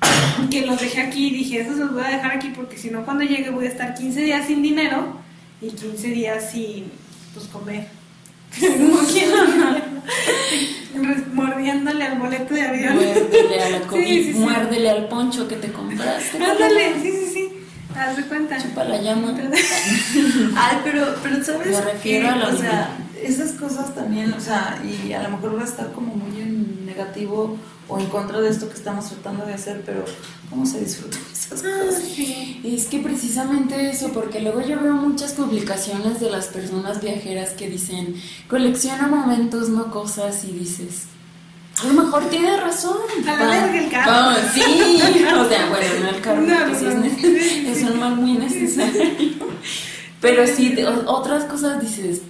[0.50, 3.04] que los dejé aquí y dije, esos los voy a dejar aquí porque si no
[3.04, 5.18] cuando llegue voy a estar 15 días sin dinero
[5.60, 6.90] y 15 días sin,
[7.34, 7.88] pues, comer.
[8.60, 9.02] Como
[11.32, 12.94] mordiéndole al boleto de avión.
[12.94, 14.38] Muérdele a la Sí, COVID, sí, sí.
[14.38, 16.42] muérdele al poncho que te compraste.
[16.42, 17.48] Ándale, sí, sí, sí.
[17.96, 18.60] Haz de cuenta.
[18.60, 19.34] Chupa la llama.
[20.56, 25.12] Ay, pero, pero ¿sabes Me refiero a O sea, esas cosas también, o sea, y
[25.12, 27.56] a lo mejor va a estar como muy en negativo
[27.88, 30.04] o en contra de esto que estamos tratando de hacer, pero
[30.48, 32.02] ¿cómo se disfrutan esas cosas?
[32.64, 37.68] Es que precisamente eso, porque luego yo veo muchas publicaciones de las personas viajeras que
[37.68, 38.14] dicen,
[38.48, 41.04] colecciona momentos, no cosas, y dices,
[41.82, 42.96] a lo mejor tiene razón.
[43.26, 44.10] A la el carro.
[44.12, 48.34] va, sí, o sea, bueno, no el carro, No, sí es, es un mal muy
[48.34, 49.02] necesario.
[50.20, 50.74] Pero sí,
[51.06, 52.22] otras cosas dices,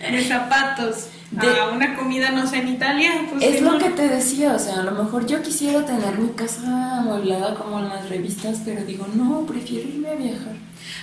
[0.00, 3.12] De zapatos De- a una comida, no sé, en Italia.
[3.30, 3.78] Pues, Es lo no.
[3.78, 7.78] que te decía, o sea, a lo mejor yo quisiera tener mi casa amueblada como
[7.80, 10.54] en las revistas, pero digo, no, prefiero irme a viajar.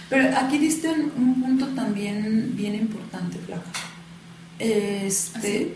[0.10, 3.70] Pero aquí diste un, un punto también bien importante, Flaca.
[4.60, 5.76] Este,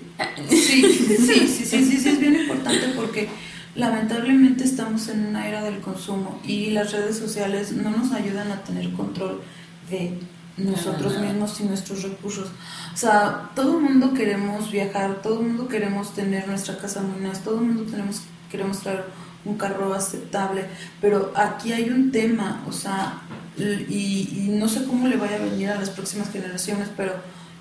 [0.49, 0.81] sí, sí,
[1.17, 3.29] sí, sí, sí, sí, es bien importante porque
[3.75, 8.63] lamentablemente estamos en una era del consumo y las redes sociales no nos ayudan a
[8.63, 9.41] tener control
[9.89, 10.13] de
[10.57, 12.49] nosotros mismos y nuestros recursos.
[12.93, 17.19] O sea, todo el mundo queremos viajar, todo el mundo queremos tener nuestra casa muy
[17.25, 19.05] nice, todo el mundo tenemos, queremos traer
[19.43, 20.65] un carro aceptable,
[20.99, 23.21] pero aquí hay un tema, o sea,
[23.57, 27.13] y, y no sé cómo le vaya a venir a las próximas generaciones, pero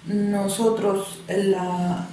[0.06, 2.06] nosotros, la,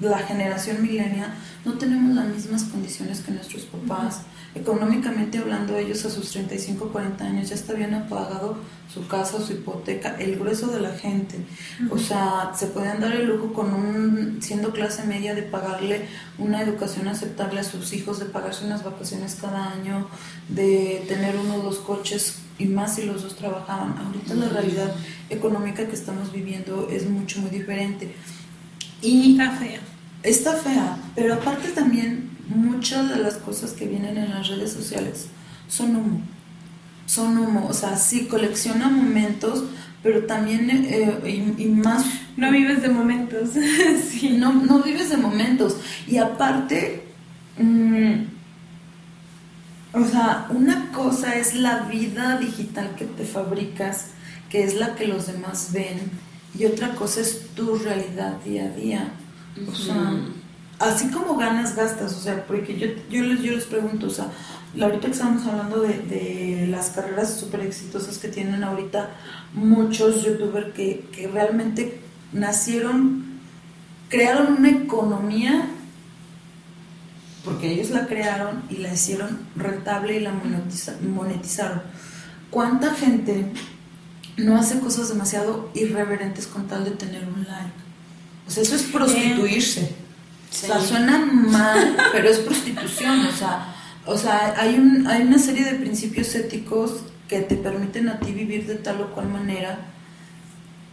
[0.00, 1.34] la generación milenia,
[1.64, 4.22] no tenemos las mismas condiciones que nuestros papás.
[4.54, 8.56] Económicamente hablando, ellos a sus 35, 40 años ya está bien pagado
[8.92, 11.36] su casa, su hipoteca, el grueso de la gente.
[11.90, 16.06] O sea, se pueden dar el lujo con un, siendo clase media, de pagarle
[16.38, 20.06] una educación aceptable a sus hijos, de pagarse unas vacaciones cada año,
[20.48, 23.96] de tener uno o dos coches y más si los dos trabajaban.
[23.98, 24.94] Ahorita la realidad
[25.30, 28.14] económica que estamos viviendo es mucho, muy diferente.
[29.02, 29.80] Y Está fea.
[30.22, 35.26] Está fea, pero aparte también muchas de las cosas que vienen en las redes sociales
[35.68, 36.20] son humo.
[37.06, 39.64] Son humo, o sea, sí colecciona momentos,
[40.02, 42.04] pero también, eh, y, y más,
[42.36, 43.50] No vives de momentos.
[44.10, 44.30] sí.
[44.30, 45.76] no, no vives de momentos.
[46.06, 47.04] Y aparte,
[47.58, 48.34] mm,
[49.92, 54.08] O sea, una cosa es la vida digital que te fabricas,
[54.50, 56.10] que es la que los demás ven,
[56.58, 59.12] y otra cosa es tu realidad día a día.
[59.70, 60.12] O sea,
[60.78, 62.12] así como ganas, gastas.
[62.14, 64.26] O sea, porque yo, yo, les, yo les pregunto, o sea,
[64.80, 69.10] ahorita que estamos hablando de, de las carreras súper exitosas que tienen ahorita
[69.54, 72.00] muchos youtubers que, que realmente
[72.32, 73.24] nacieron,
[74.08, 75.68] crearon una economía
[77.44, 81.82] porque ellos la crearon y la hicieron rentable y la monetiza- monetizaron.
[82.50, 83.52] ¿Cuánta gente
[84.38, 87.74] no hace cosas demasiado irreverentes con tal de tener un like?
[88.48, 89.94] O sea, eso es prostituirse.
[90.54, 90.86] O sea, Sí.
[90.88, 93.26] suena mal, pero es prostitución.
[93.26, 93.74] O sea,
[94.06, 98.30] o sea hay, un, hay una serie de principios éticos que te permiten a ti
[98.32, 99.78] vivir de tal o cual manera.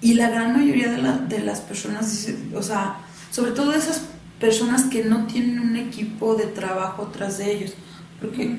[0.02, 2.96] Y la gran mayoría de, la- de las personas, o sea,
[3.30, 4.02] sobre todo esas
[4.40, 7.74] personas que no tienen un equipo de trabajo tras de ellos.
[8.20, 8.58] Porque,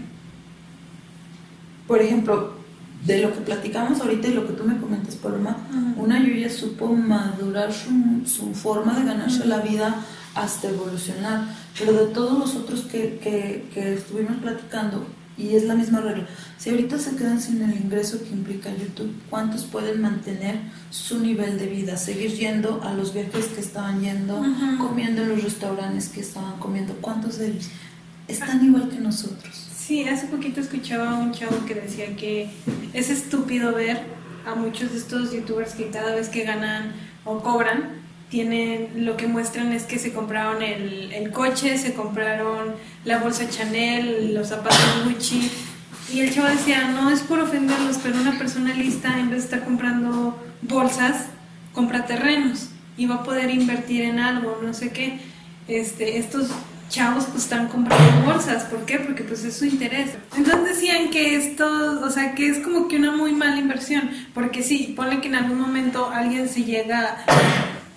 [1.89, 2.53] por ejemplo,
[3.05, 5.57] de lo que platicamos ahorita y lo que tú me comentas, Paloma,
[5.97, 9.97] una Yuya supo madurar su, su forma de ganarse la vida
[10.35, 11.47] hasta evolucionar.
[11.79, 15.07] Pero de todos los otros que, que, que estuvimos platicando,
[15.37, 16.27] y es la misma regla,
[16.59, 20.61] si ahorita se quedan sin el ingreso que implica YouTube, ¿cuántos pueden mantener
[20.91, 21.97] su nivel de vida?
[21.97, 24.43] Seguir yendo a los viajes que estaban yendo,
[24.79, 26.95] comiendo en los restaurantes que estaban comiendo.
[27.01, 27.69] ¿Cuántos de ellos
[28.29, 29.69] están igual que nosotros?
[29.75, 32.51] Sí, hace poquito escuchaba a un chavo que decía que
[32.93, 34.01] es estúpido ver
[34.47, 36.93] a muchos de estos youtubers que cada vez que ganan
[37.25, 38.02] o cobran,
[38.33, 42.75] tienen lo que muestran es que se compraron el, el coche, se compraron
[43.05, 45.51] la bolsa Chanel, los zapatos Gucci.
[46.11, 49.45] Y el chavo decía, no es por ofenderlos, pero una persona lista en vez de
[49.45, 51.27] estar comprando bolsas,
[51.75, 55.21] compra terrenos y va a poder invertir en algo, no sé qué.
[55.69, 56.49] Este, estos
[56.89, 58.99] chavos pues están comprando bolsas, ¿por qué?
[58.99, 60.13] Porque pues es su interés.
[60.35, 64.63] Entonces decían que esto, o sea, que es como que una muy mala inversión, porque
[64.63, 67.27] sí, ponle que en algún momento alguien se llega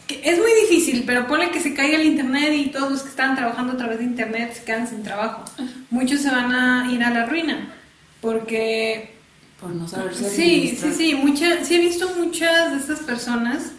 [0.08, 3.10] que es muy difícil, pero ponle que se caiga el internet y todos los que
[3.10, 5.44] están trabajando a través de internet se quedan sin trabajo.
[5.90, 7.74] Muchos se van a ir a la ruina,
[8.22, 9.16] porque
[9.60, 10.54] Por no saberse Sí, sí,
[10.86, 10.94] administrar.
[10.94, 13.72] sí, mucha, sí he visto muchas de estas personas,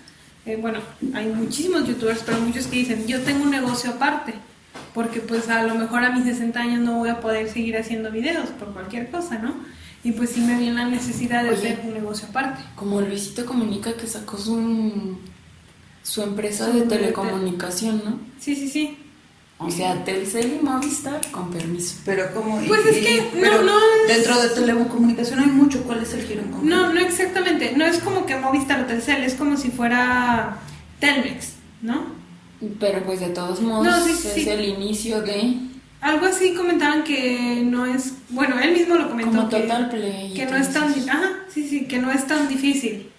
[0.46, 0.78] eh, bueno,
[1.14, 4.34] hay muchísimos youtubers, pero muchos que dicen, yo tengo un negocio aparte,
[4.94, 8.10] porque pues a lo mejor a mis 60 años no voy a poder seguir haciendo
[8.10, 9.54] videos por cualquier cosa, ¿no?
[10.04, 11.58] Y pues sí me viene la necesidad de Oye.
[11.58, 12.62] hacer un negocio aparte.
[12.76, 15.18] Como Luisito Comunica que sacó su,
[16.06, 18.18] su empresa de telecomunicación, ¿no?
[18.38, 18.98] Sí, sí, sí.
[19.58, 21.96] O sea, Telcel y Movistar con permiso.
[22.04, 22.60] Pero como...
[22.62, 25.82] y- Pues es y- que no- pero no es- dentro de telecomunicación hay mucho.
[25.84, 26.76] ¿Cuál es el giro en concreto?
[26.76, 30.58] No, no exactamente, no es como que Movistar o Telcel, es como si fuera
[31.00, 31.52] Telmex,
[31.82, 32.04] ¿no?
[32.78, 34.48] Pero pues de todos modos No, sí, sí, es sí.
[34.48, 35.54] el inicio de
[36.00, 40.34] Algo así comentaban que no es, bueno, él mismo lo comentó como que, Total Play.
[40.34, 43.10] que no es tan, ajá, sí, sí, que no es tan difícil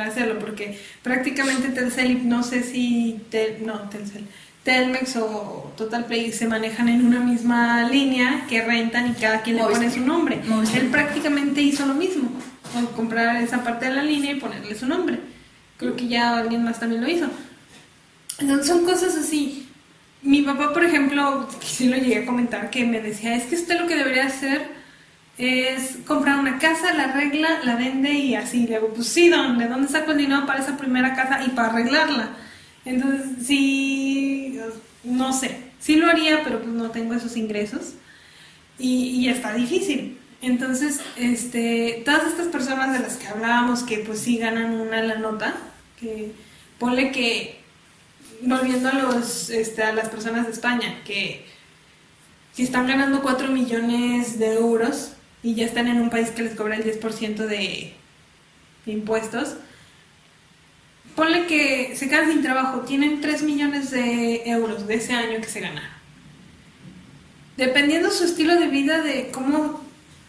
[0.00, 4.24] hacerlo porque prácticamente Telcel, no sé si Tel, no Telcel,
[4.62, 9.56] Telmex o Total Play se manejan en una misma línea que rentan y cada quien
[9.56, 10.40] le pone su nombre.
[10.46, 10.82] Movistar.
[10.82, 12.30] Él prácticamente hizo lo mismo,
[12.72, 15.18] con comprar esa parte de la línea y ponerle su nombre.
[15.78, 17.26] Creo que ya alguien más también lo hizo.
[18.38, 19.66] Entonces son cosas así.
[20.22, 23.80] Mi papá, por ejemplo, sí lo llegué a comentar, que me decía, es que usted
[23.80, 24.68] lo que debería hacer
[25.38, 28.66] es comprar una casa, la arregla, la vende y así.
[28.66, 29.66] Le digo, pues sí, ¿dónde?
[29.66, 32.30] ¿Dónde saco el dinero para esa primera casa y para arreglarla?
[32.84, 34.58] Entonces, sí,
[35.04, 37.94] no sé, sí lo haría, pero pues no tengo esos ingresos
[38.78, 40.18] y, y está difícil.
[40.42, 45.16] Entonces, este, todas estas personas de las que hablábamos que pues sí ganan una la
[45.16, 45.54] nota,
[45.98, 46.32] que
[46.78, 47.59] ponle que
[48.42, 51.46] volviendo a los este, las personas de España que
[52.52, 55.12] si están ganando 4 millones de euros
[55.42, 57.94] y ya están en un país que les cobra el 10% de
[58.86, 59.56] impuestos,
[61.14, 65.48] ponle que se quedan sin trabajo, tienen 3 millones de euros de ese año que
[65.48, 65.90] se ganaron.
[67.56, 69.82] Dependiendo su estilo de vida, de cómo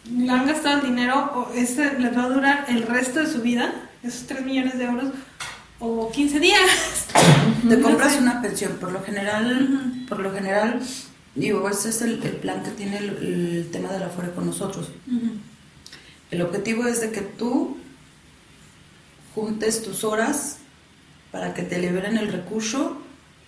[0.06, 4.26] han gastado el dinero, o les va a durar el resto de su vida, esos
[4.26, 5.12] 3 millones de euros,
[5.82, 7.08] o 15 días.
[7.68, 10.80] Te compras una pensión, por lo general, por lo general,
[11.34, 14.46] digo, ese es el, el plan que tiene el, el tema de la fuera con
[14.46, 14.90] nosotros.
[16.30, 17.76] El objetivo es de que tú
[19.34, 20.58] juntes tus horas
[21.32, 22.98] para que te liberen el recurso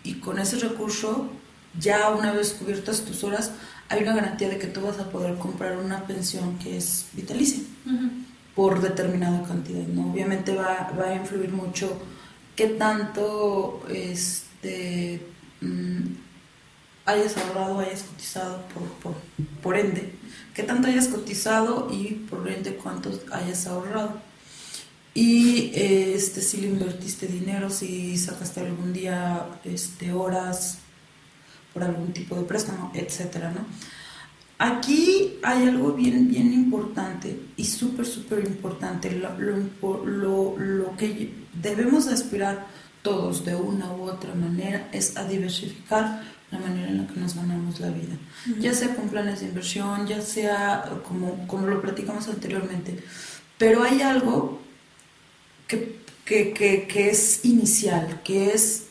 [0.02, 1.30] y con ese recurso,
[1.78, 3.52] ya una vez cubiertas tus horas,
[3.88, 7.62] hay una garantía de que tú vas a poder comprar una pensión que es vitalicia
[8.56, 10.12] por determinada cantidad, ¿no?
[10.12, 12.00] Obviamente va, va a influir mucho
[12.56, 15.20] qué tanto este,
[15.60, 16.02] mm,
[17.06, 19.14] hayas ahorrado, hayas cotizado, por, por,
[19.62, 20.12] por ende,
[20.54, 24.20] qué tanto hayas cotizado y por ende cuánto hayas ahorrado.
[25.14, 30.78] Y este, si le invertiste dinero, si sacaste algún día este, horas
[31.72, 33.64] por algún tipo de préstamo, etcétera, ¿no?
[34.58, 39.36] Aquí hay algo bien, bien importante y súper, súper importante, lo,
[40.04, 42.66] lo, lo que debemos aspirar
[43.02, 47.34] todos de una u otra manera es a diversificar la manera en la que nos
[47.34, 48.16] ganamos la vida,
[48.58, 53.02] ya sea con planes de inversión, ya sea como, como lo platicamos anteriormente,
[53.58, 54.60] pero hay algo
[55.66, 58.84] que, que, que, que es inicial, que es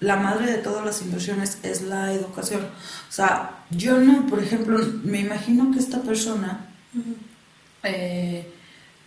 [0.00, 2.62] la madre de todas las inversiones es la educación.
[2.62, 6.66] O sea, yo no, por ejemplo, me imagino que esta persona,
[7.82, 8.50] eh,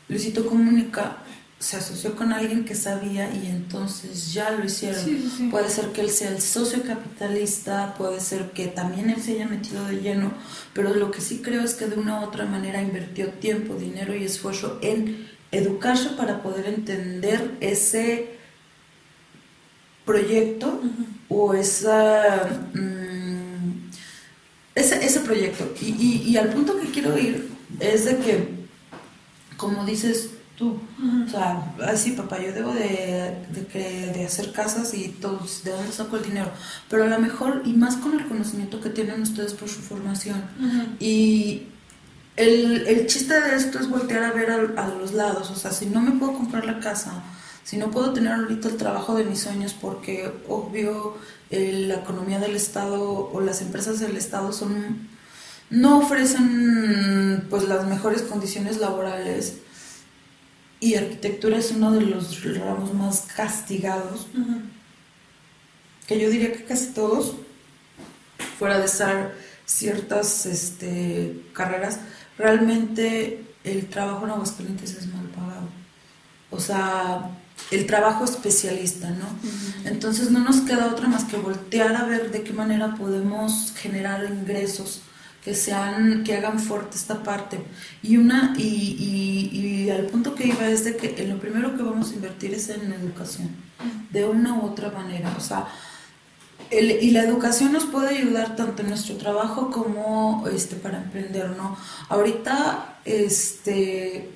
[0.07, 1.17] Luisito Comunica,
[1.63, 5.01] se asoció con alguien que sabía y entonces ya lo hicieron.
[5.01, 5.47] Sí, sí, sí.
[5.47, 9.47] Puede ser que él sea el socio capitalista, puede ser que también él se haya
[9.47, 10.33] metido de lleno,
[10.73, 14.13] pero lo que sí creo es que de una u otra manera invirtió tiempo, dinero
[14.13, 18.31] y esfuerzo en educarse para poder entender ese
[20.03, 20.81] proyecto
[21.29, 23.89] o esa, mm,
[24.75, 25.73] ese, ese proyecto.
[25.79, 27.49] Y, y, y al punto que quiero ir
[27.79, 28.49] es de que,
[29.55, 30.79] como dices tú,
[31.25, 35.91] o sea, así papá, yo debo de, de, de hacer casas y todos, ¿de dónde
[35.91, 36.51] saco el dinero?
[36.89, 40.43] Pero a lo mejor, y más con el conocimiento que tienen ustedes por su formación,
[40.99, 41.63] y
[42.35, 45.71] el, el chiste de esto es voltear a ver a, a los lados, o sea,
[45.71, 47.23] si no me puedo comprar la casa,
[47.63, 51.15] si no puedo tener ahorita el trabajo de mis sueños porque obvio
[51.49, 55.07] eh, la economía del Estado o las empresas del Estado son
[55.69, 59.59] no ofrecen pues las mejores condiciones laborales
[60.83, 64.27] y arquitectura es uno de los ramos más castigados
[66.07, 67.35] que yo diría que casi todos,
[68.59, 69.33] fuera de estar
[69.65, 71.99] ciertas este, carreras,
[72.37, 75.69] realmente el trabajo en Aguascalientes es mal pagado.
[76.51, 77.31] O sea,
[77.71, 79.25] el trabajo especialista, ¿no?
[79.89, 84.25] Entonces no nos queda otra más que voltear a ver de qué manera podemos generar
[84.25, 85.01] ingresos
[85.43, 87.59] que sean, que hagan fuerte esta parte.
[88.01, 88.63] Y una, y,
[89.51, 92.15] y, y al punto que iba es de que en lo primero que vamos a
[92.15, 93.49] invertir es en educación,
[94.11, 95.33] de una u otra manera.
[95.37, 95.67] O sea,
[96.69, 101.51] el- y la educación nos puede ayudar tanto en nuestro trabajo como este, para emprender,
[101.51, 101.77] ¿no?
[102.09, 104.29] Ahorita, este,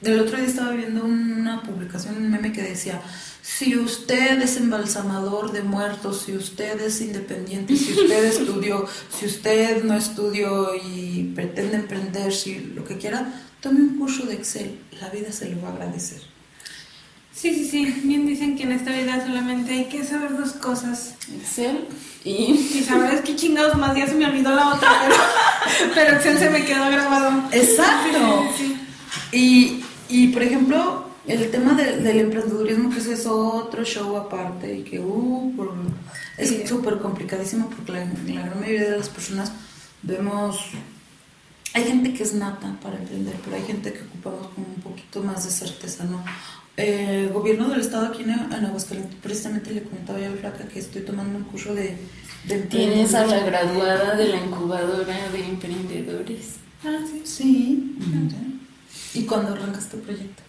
[0.00, 3.00] del otro día estaba viendo una publicación, un meme que decía,
[3.44, 8.86] si usted es embalsamador de muertos, si usted es independiente, si usted estudió,
[9.18, 14.34] si usted no estudió y pretende emprender, si lo que quiera, tome un curso de
[14.34, 16.22] Excel, la vida se lo va a agradecer.
[17.34, 18.00] Sí, sí, sí.
[18.04, 21.14] Bien dicen que en esta vida solamente hay que saber dos cosas.
[21.38, 21.86] Excel
[22.24, 22.30] y
[22.74, 26.38] Y saber es que chingados más, ya se me olvidó la otra, pero, pero Excel
[26.38, 27.42] se me quedó grabado.
[27.52, 28.48] Exacto.
[28.56, 28.76] Sí,
[29.32, 34.78] Y, y por ejemplo, el tema de- del emprendedurismo, que ese es otro show aparte
[34.78, 35.74] y que uh, por-
[36.36, 36.66] es Sí.
[36.66, 39.52] súper complicadísimo porque la, la gran mayoría de las personas
[40.02, 40.58] vemos...
[41.72, 45.22] Hay gente que es nata para emprender, pero hay gente que ocupamos como un poquito
[45.24, 46.24] más de certeza, ¿no?
[46.76, 50.78] El gobierno del estado aquí en, en Aguascalientes, precisamente le comentaba yo a Flaca que
[50.78, 51.96] estoy tomando un curso de,
[52.46, 56.56] de tienes a la graduada de la incubadora de emprendedores.
[56.84, 57.22] Ah, sí.
[57.24, 57.96] Sí.
[59.14, 60.42] ¿Y cuándo arrancas tu proyecto?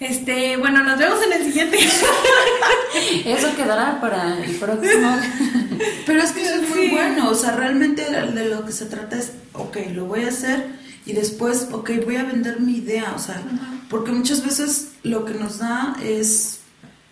[0.00, 1.76] Este, bueno, nos vemos en el siguiente.
[3.24, 5.16] Eso quedará para el próximo.
[6.06, 6.90] Pero es que eso es muy Sí.
[6.90, 10.28] bueno, o sea, realmente de, de lo que se trata es, ok, lo voy a
[10.28, 10.66] hacer
[11.04, 13.42] y después, ok, voy a vender mi idea, o sea,
[13.90, 16.60] porque muchas veces lo que nos da es,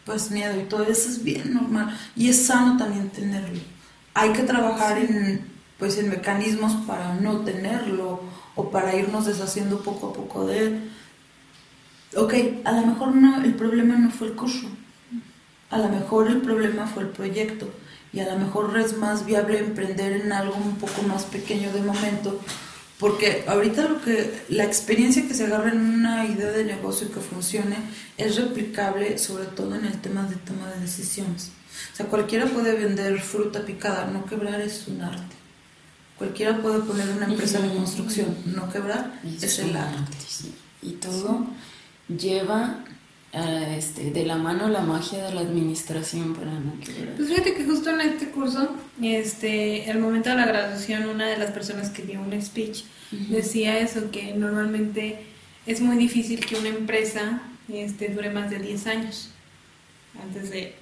[0.05, 3.61] pues, miedo y todo eso es bien normal y es sano también tenerlo.
[4.15, 5.47] Hay que trabajar en,
[5.79, 8.23] pues, en mecanismos para no tenerlo
[8.55, 10.91] o para irnos deshaciendo poco a poco de él.
[12.17, 14.69] Ok, a lo mejor no, el problema no fue el curso,
[15.71, 17.69] a lo mejor el problema fue el proyecto
[18.13, 21.83] y a lo mejor es más viable emprender en algo un poco más pequeño de
[21.83, 22.41] momento
[22.99, 27.21] porque ahorita lo que la experiencia que se agarra en una idea de negocio que
[27.21, 27.77] funcione
[28.17, 31.51] es replicable sobre todo en el tema de toma de decisiones.
[31.93, 35.37] O sea, cualquiera puede vender fruta picada, no quebrar es un arte.
[36.17, 40.17] Cualquiera puede poner una empresa de construcción, no quebrar es el arte.
[40.81, 41.47] Y todo
[42.09, 42.85] lleva
[43.33, 47.15] a, este, de la mano la magia de la administración para no quebrar.
[47.17, 51.37] Pues fíjate que justo en este curso, este, al momento de la graduación, una de
[51.37, 52.85] las personas que dio un speech
[53.29, 55.21] decía eso, que normalmente
[55.67, 57.43] es muy difícil que una empresa
[57.73, 59.31] este, dure más de 10 años
[60.23, 60.75] antes de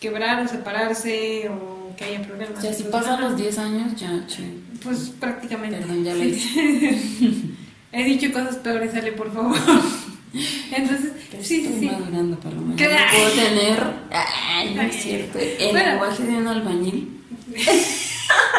[0.00, 2.60] quebrar o separarse o que haya problemas.
[2.60, 4.42] Sea, si pasan los 10 años, ya, che.
[4.82, 5.78] Pues prácticamente.
[5.78, 7.54] Perdón, ya lo Sí.
[7.92, 9.56] He dicho cosas peores, sale, por favor.
[10.72, 11.86] Entonces, sí, sí, Estoy sí.
[11.86, 12.74] madurando, Paloma.
[12.76, 12.88] ¿Qué?
[12.88, 13.82] No puedo tener.
[14.10, 15.38] Ay, no es cierto.
[15.38, 15.90] El Bueno.
[15.90, 17.20] lenguaje de un albañil.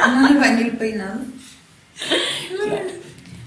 [0.08, 1.22] Un albañil peinado.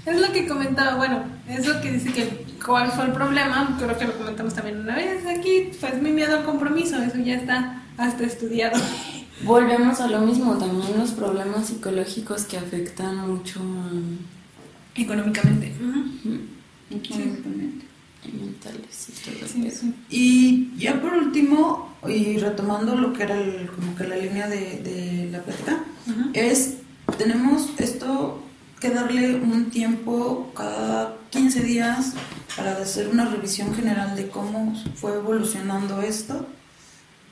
[0.07, 3.99] Es lo que comentaba, bueno, es lo que dice que cuál fue el problema, creo
[3.99, 7.83] que lo comentamos también una vez aquí, pues mi miedo al compromiso, eso ya está
[7.99, 8.81] hasta estudiado.
[9.43, 13.61] Volvemos a lo mismo, también los problemas psicológicos que afectan mucho
[14.95, 15.75] Económicamente.
[16.91, 17.88] A
[18.27, 19.75] mentales y todo el Sí, pedo.
[19.81, 19.95] sí.
[20.11, 24.81] Y ya por último, y retomando lo que era el- como que la línea de,
[24.83, 26.31] de la plática, Ujú.
[26.35, 26.75] es,
[27.17, 28.43] tenemos esto
[28.81, 32.13] que darle un tiempo cada 15 días
[32.57, 36.47] para hacer una revisión general de cómo fue evolucionando esto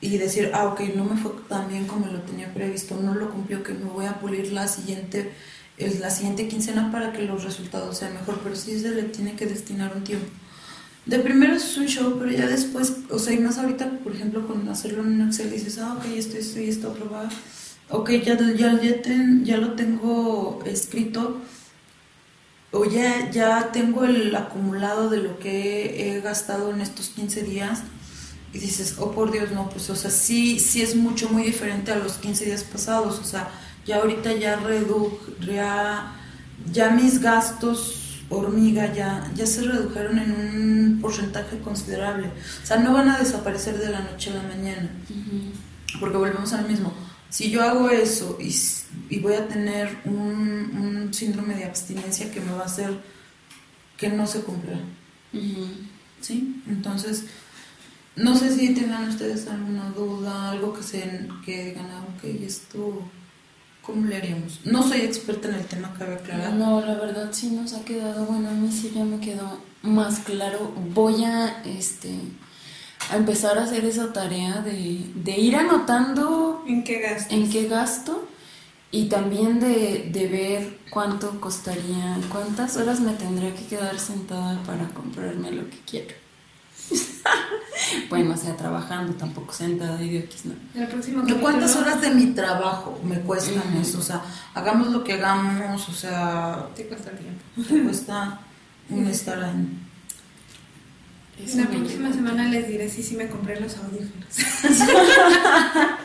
[0.00, 3.30] y decir, ah, ok, no me fue tan bien como lo tenía previsto, no lo
[3.30, 5.32] cumplió, que me voy a pulir la siguiente,
[6.00, 9.46] la siguiente quincena para que los resultados sean mejor, pero sí se le tiene que
[9.46, 10.26] destinar un tiempo.
[11.06, 14.46] De primero es un show, pero ya después, o sea, y más ahorita, por ejemplo,
[14.46, 17.28] con hacerlo en un Excel, dices, ah, ok, esto, esto y esto aprobado.
[17.90, 21.40] Ok, ya, ya, ya, ten- ya lo tengo escrito.
[22.72, 27.80] O ya, ya tengo el acumulado de lo que he gastado en estos 15 días.
[28.52, 31.92] Y dices, oh por Dios, no, pues, o sea, sí, sí es mucho, muy diferente
[31.92, 33.18] a los 15 días pasados.
[33.20, 33.48] O sea,
[33.86, 36.16] ya ahorita ya redu ya,
[36.72, 42.28] ya mis gastos hormiga ya, ya se redujeron en un porcentaje considerable.
[42.62, 44.90] O sea, no van a desaparecer de la noche a la mañana.
[46.00, 46.92] Porque volvemos al mismo.
[47.30, 48.54] Si yo hago eso y,
[49.08, 52.98] y voy a tener un, un síndrome de abstinencia que me va a hacer
[53.96, 54.78] que no se cumpla.
[56.20, 56.62] ¿Sí?
[56.68, 57.24] Entonces,
[58.16, 63.02] no sé si tengan ustedes alguna duda, algo que se que digan, ah, ok, esto,
[63.86, 64.60] ¿cómo le haríamos?
[64.64, 66.52] No soy experta en el tema, cabe aclarar.
[66.54, 70.18] No, la verdad sí nos ha quedado, bueno, a mí sí ya me quedó más
[70.20, 70.72] claro.
[70.92, 72.10] Voy a, este,
[73.10, 77.32] a empezar a hacer esa tarea de, de ir anotando ¿En qué gastas?
[77.32, 78.28] en qué gasto
[78.90, 84.88] y también de, de ver cuánto costaría, cuántas horas me tendría que quedar sentada para
[84.88, 86.25] comprarme lo que quiero.
[88.10, 90.54] bueno, o sea, trabajando, tampoco sentada y de X, ¿no?
[90.80, 93.80] El próximo ¿De ¿Cuántas horas de mi trabajo me cuestan Ujú.
[93.80, 93.98] eso?
[93.98, 94.22] O sea,
[94.54, 97.42] hagamos lo que hagamos, o sea, Te cuesta el tiempo.
[97.68, 98.40] te cuesta
[98.88, 99.86] un estar en...
[101.44, 104.26] Eso La próxima semana les diré si sí me compré los audífonos.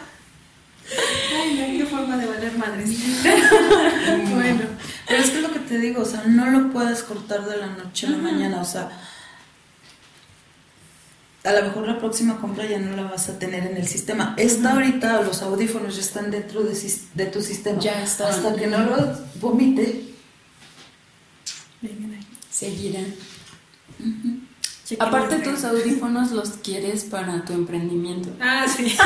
[1.34, 2.90] Ay, no, qué forma de valer madres.
[4.34, 4.62] bueno,
[5.08, 7.58] Pero es que es lo que te digo, o sea, no lo puedes cortar de
[7.58, 8.90] la noche a la mañana, o sea,
[11.44, 14.36] a lo mejor la próxima compra ya no la vas a tener en el sistema.
[14.38, 17.80] Esta ahorita, los audífonos ya están dentro de, sis- de tu sistema.
[17.80, 18.30] Ya están.
[18.30, 20.04] Hasta que no lo vomite.
[22.50, 23.14] Seguirán.
[25.00, 28.30] Aparte tus audífonos los quieres para tu emprendimiento.
[28.40, 28.96] Ah, sí.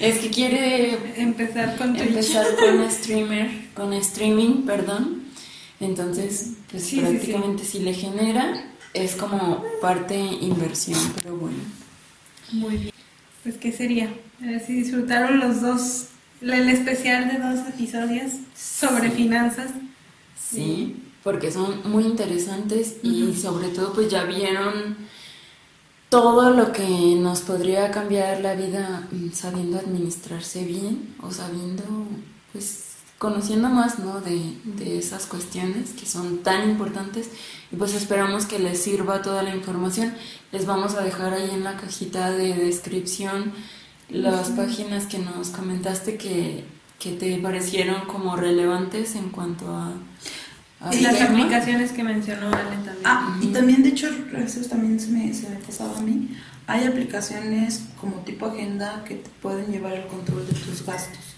[0.00, 2.08] Es que quiere Empezar con Twitch.
[2.08, 5.22] empezar con streamer, con streaming, perdón.
[5.80, 11.58] Entonces, pues Sí, sí, prácticamente si le genera es como parte inversión, pero bueno.
[12.52, 12.94] Muy bien.
[13.42, 14.14] Pues, ¿qué sería?
[14.42, 16.06] A ver si disfrutaron los dos,
[16.40, 19.70] el especial de dos episodios sobre finanzas.
[20.38, 24.96] Sí, porque son muy interesantes y sobre todo pues ya vieron
[26.10, 31.82] todo lo que nos podría cambiar la vida mm, sabiendo administrarse bien o sabiendo
[32.52, 32.83] pues
[33.24, 34.20] conociendo más ¿no?
[34.20, 37.30] de, de esas cuestiones que son tan importantes
[37.72, 40.12] y pues esperamos que les sirva toda la información.
[40.52, 43.54] Les vamos a dejar ahí en la cajita de descripción
[44.10, 46.64] las páginas que nos comentaste que,
[46.98, 49.92] que te parecieron como relevantes en cuanto a...
[50.80, 51.30] a Y las tema.
[51.30, 52.98] aplicaciones que mencionó Ale también.
[53.04, 56.36] Ah, y también, de hecho, eso también se me, se me pasaba a mí.
[56.66, 61.33] Hay aplicaciones como tipo agenda que te pueden llevar el control de tus gastos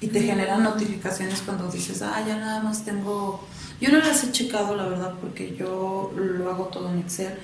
[0.00, 3.46] y te generan notificaciones cuando dices, ah, ya nada más tengo.
[3.80, 7.34] Yo no las he checado, la verdad, porque yo lo hago todo en Excel,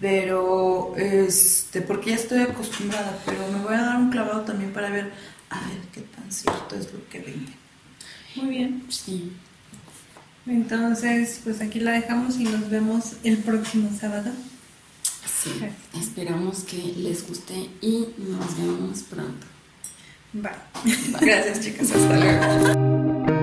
[0.00, 4.90] pero este, porque ya estoy acostumbrada, pero me voy a dar un clavado también para
[4.90, 5.12] ver,
[5.50, 7.52] a ver qué tan cierto es lo que vende.
[8.36, 8.84] Muy bien.
[8.88, 9.32] Sí.
[10.46, 14.30] Entonces, pues aquí la dejamos y nos vemos el próximo sábado.
[15.42, 15.50] Sí,
[15.94, 19.46] esperamos que les guste y nos vemos pronto.
[20.32, 20.50] Bye.
[21.20, 23.37] Gracias, chicas, hasta luego.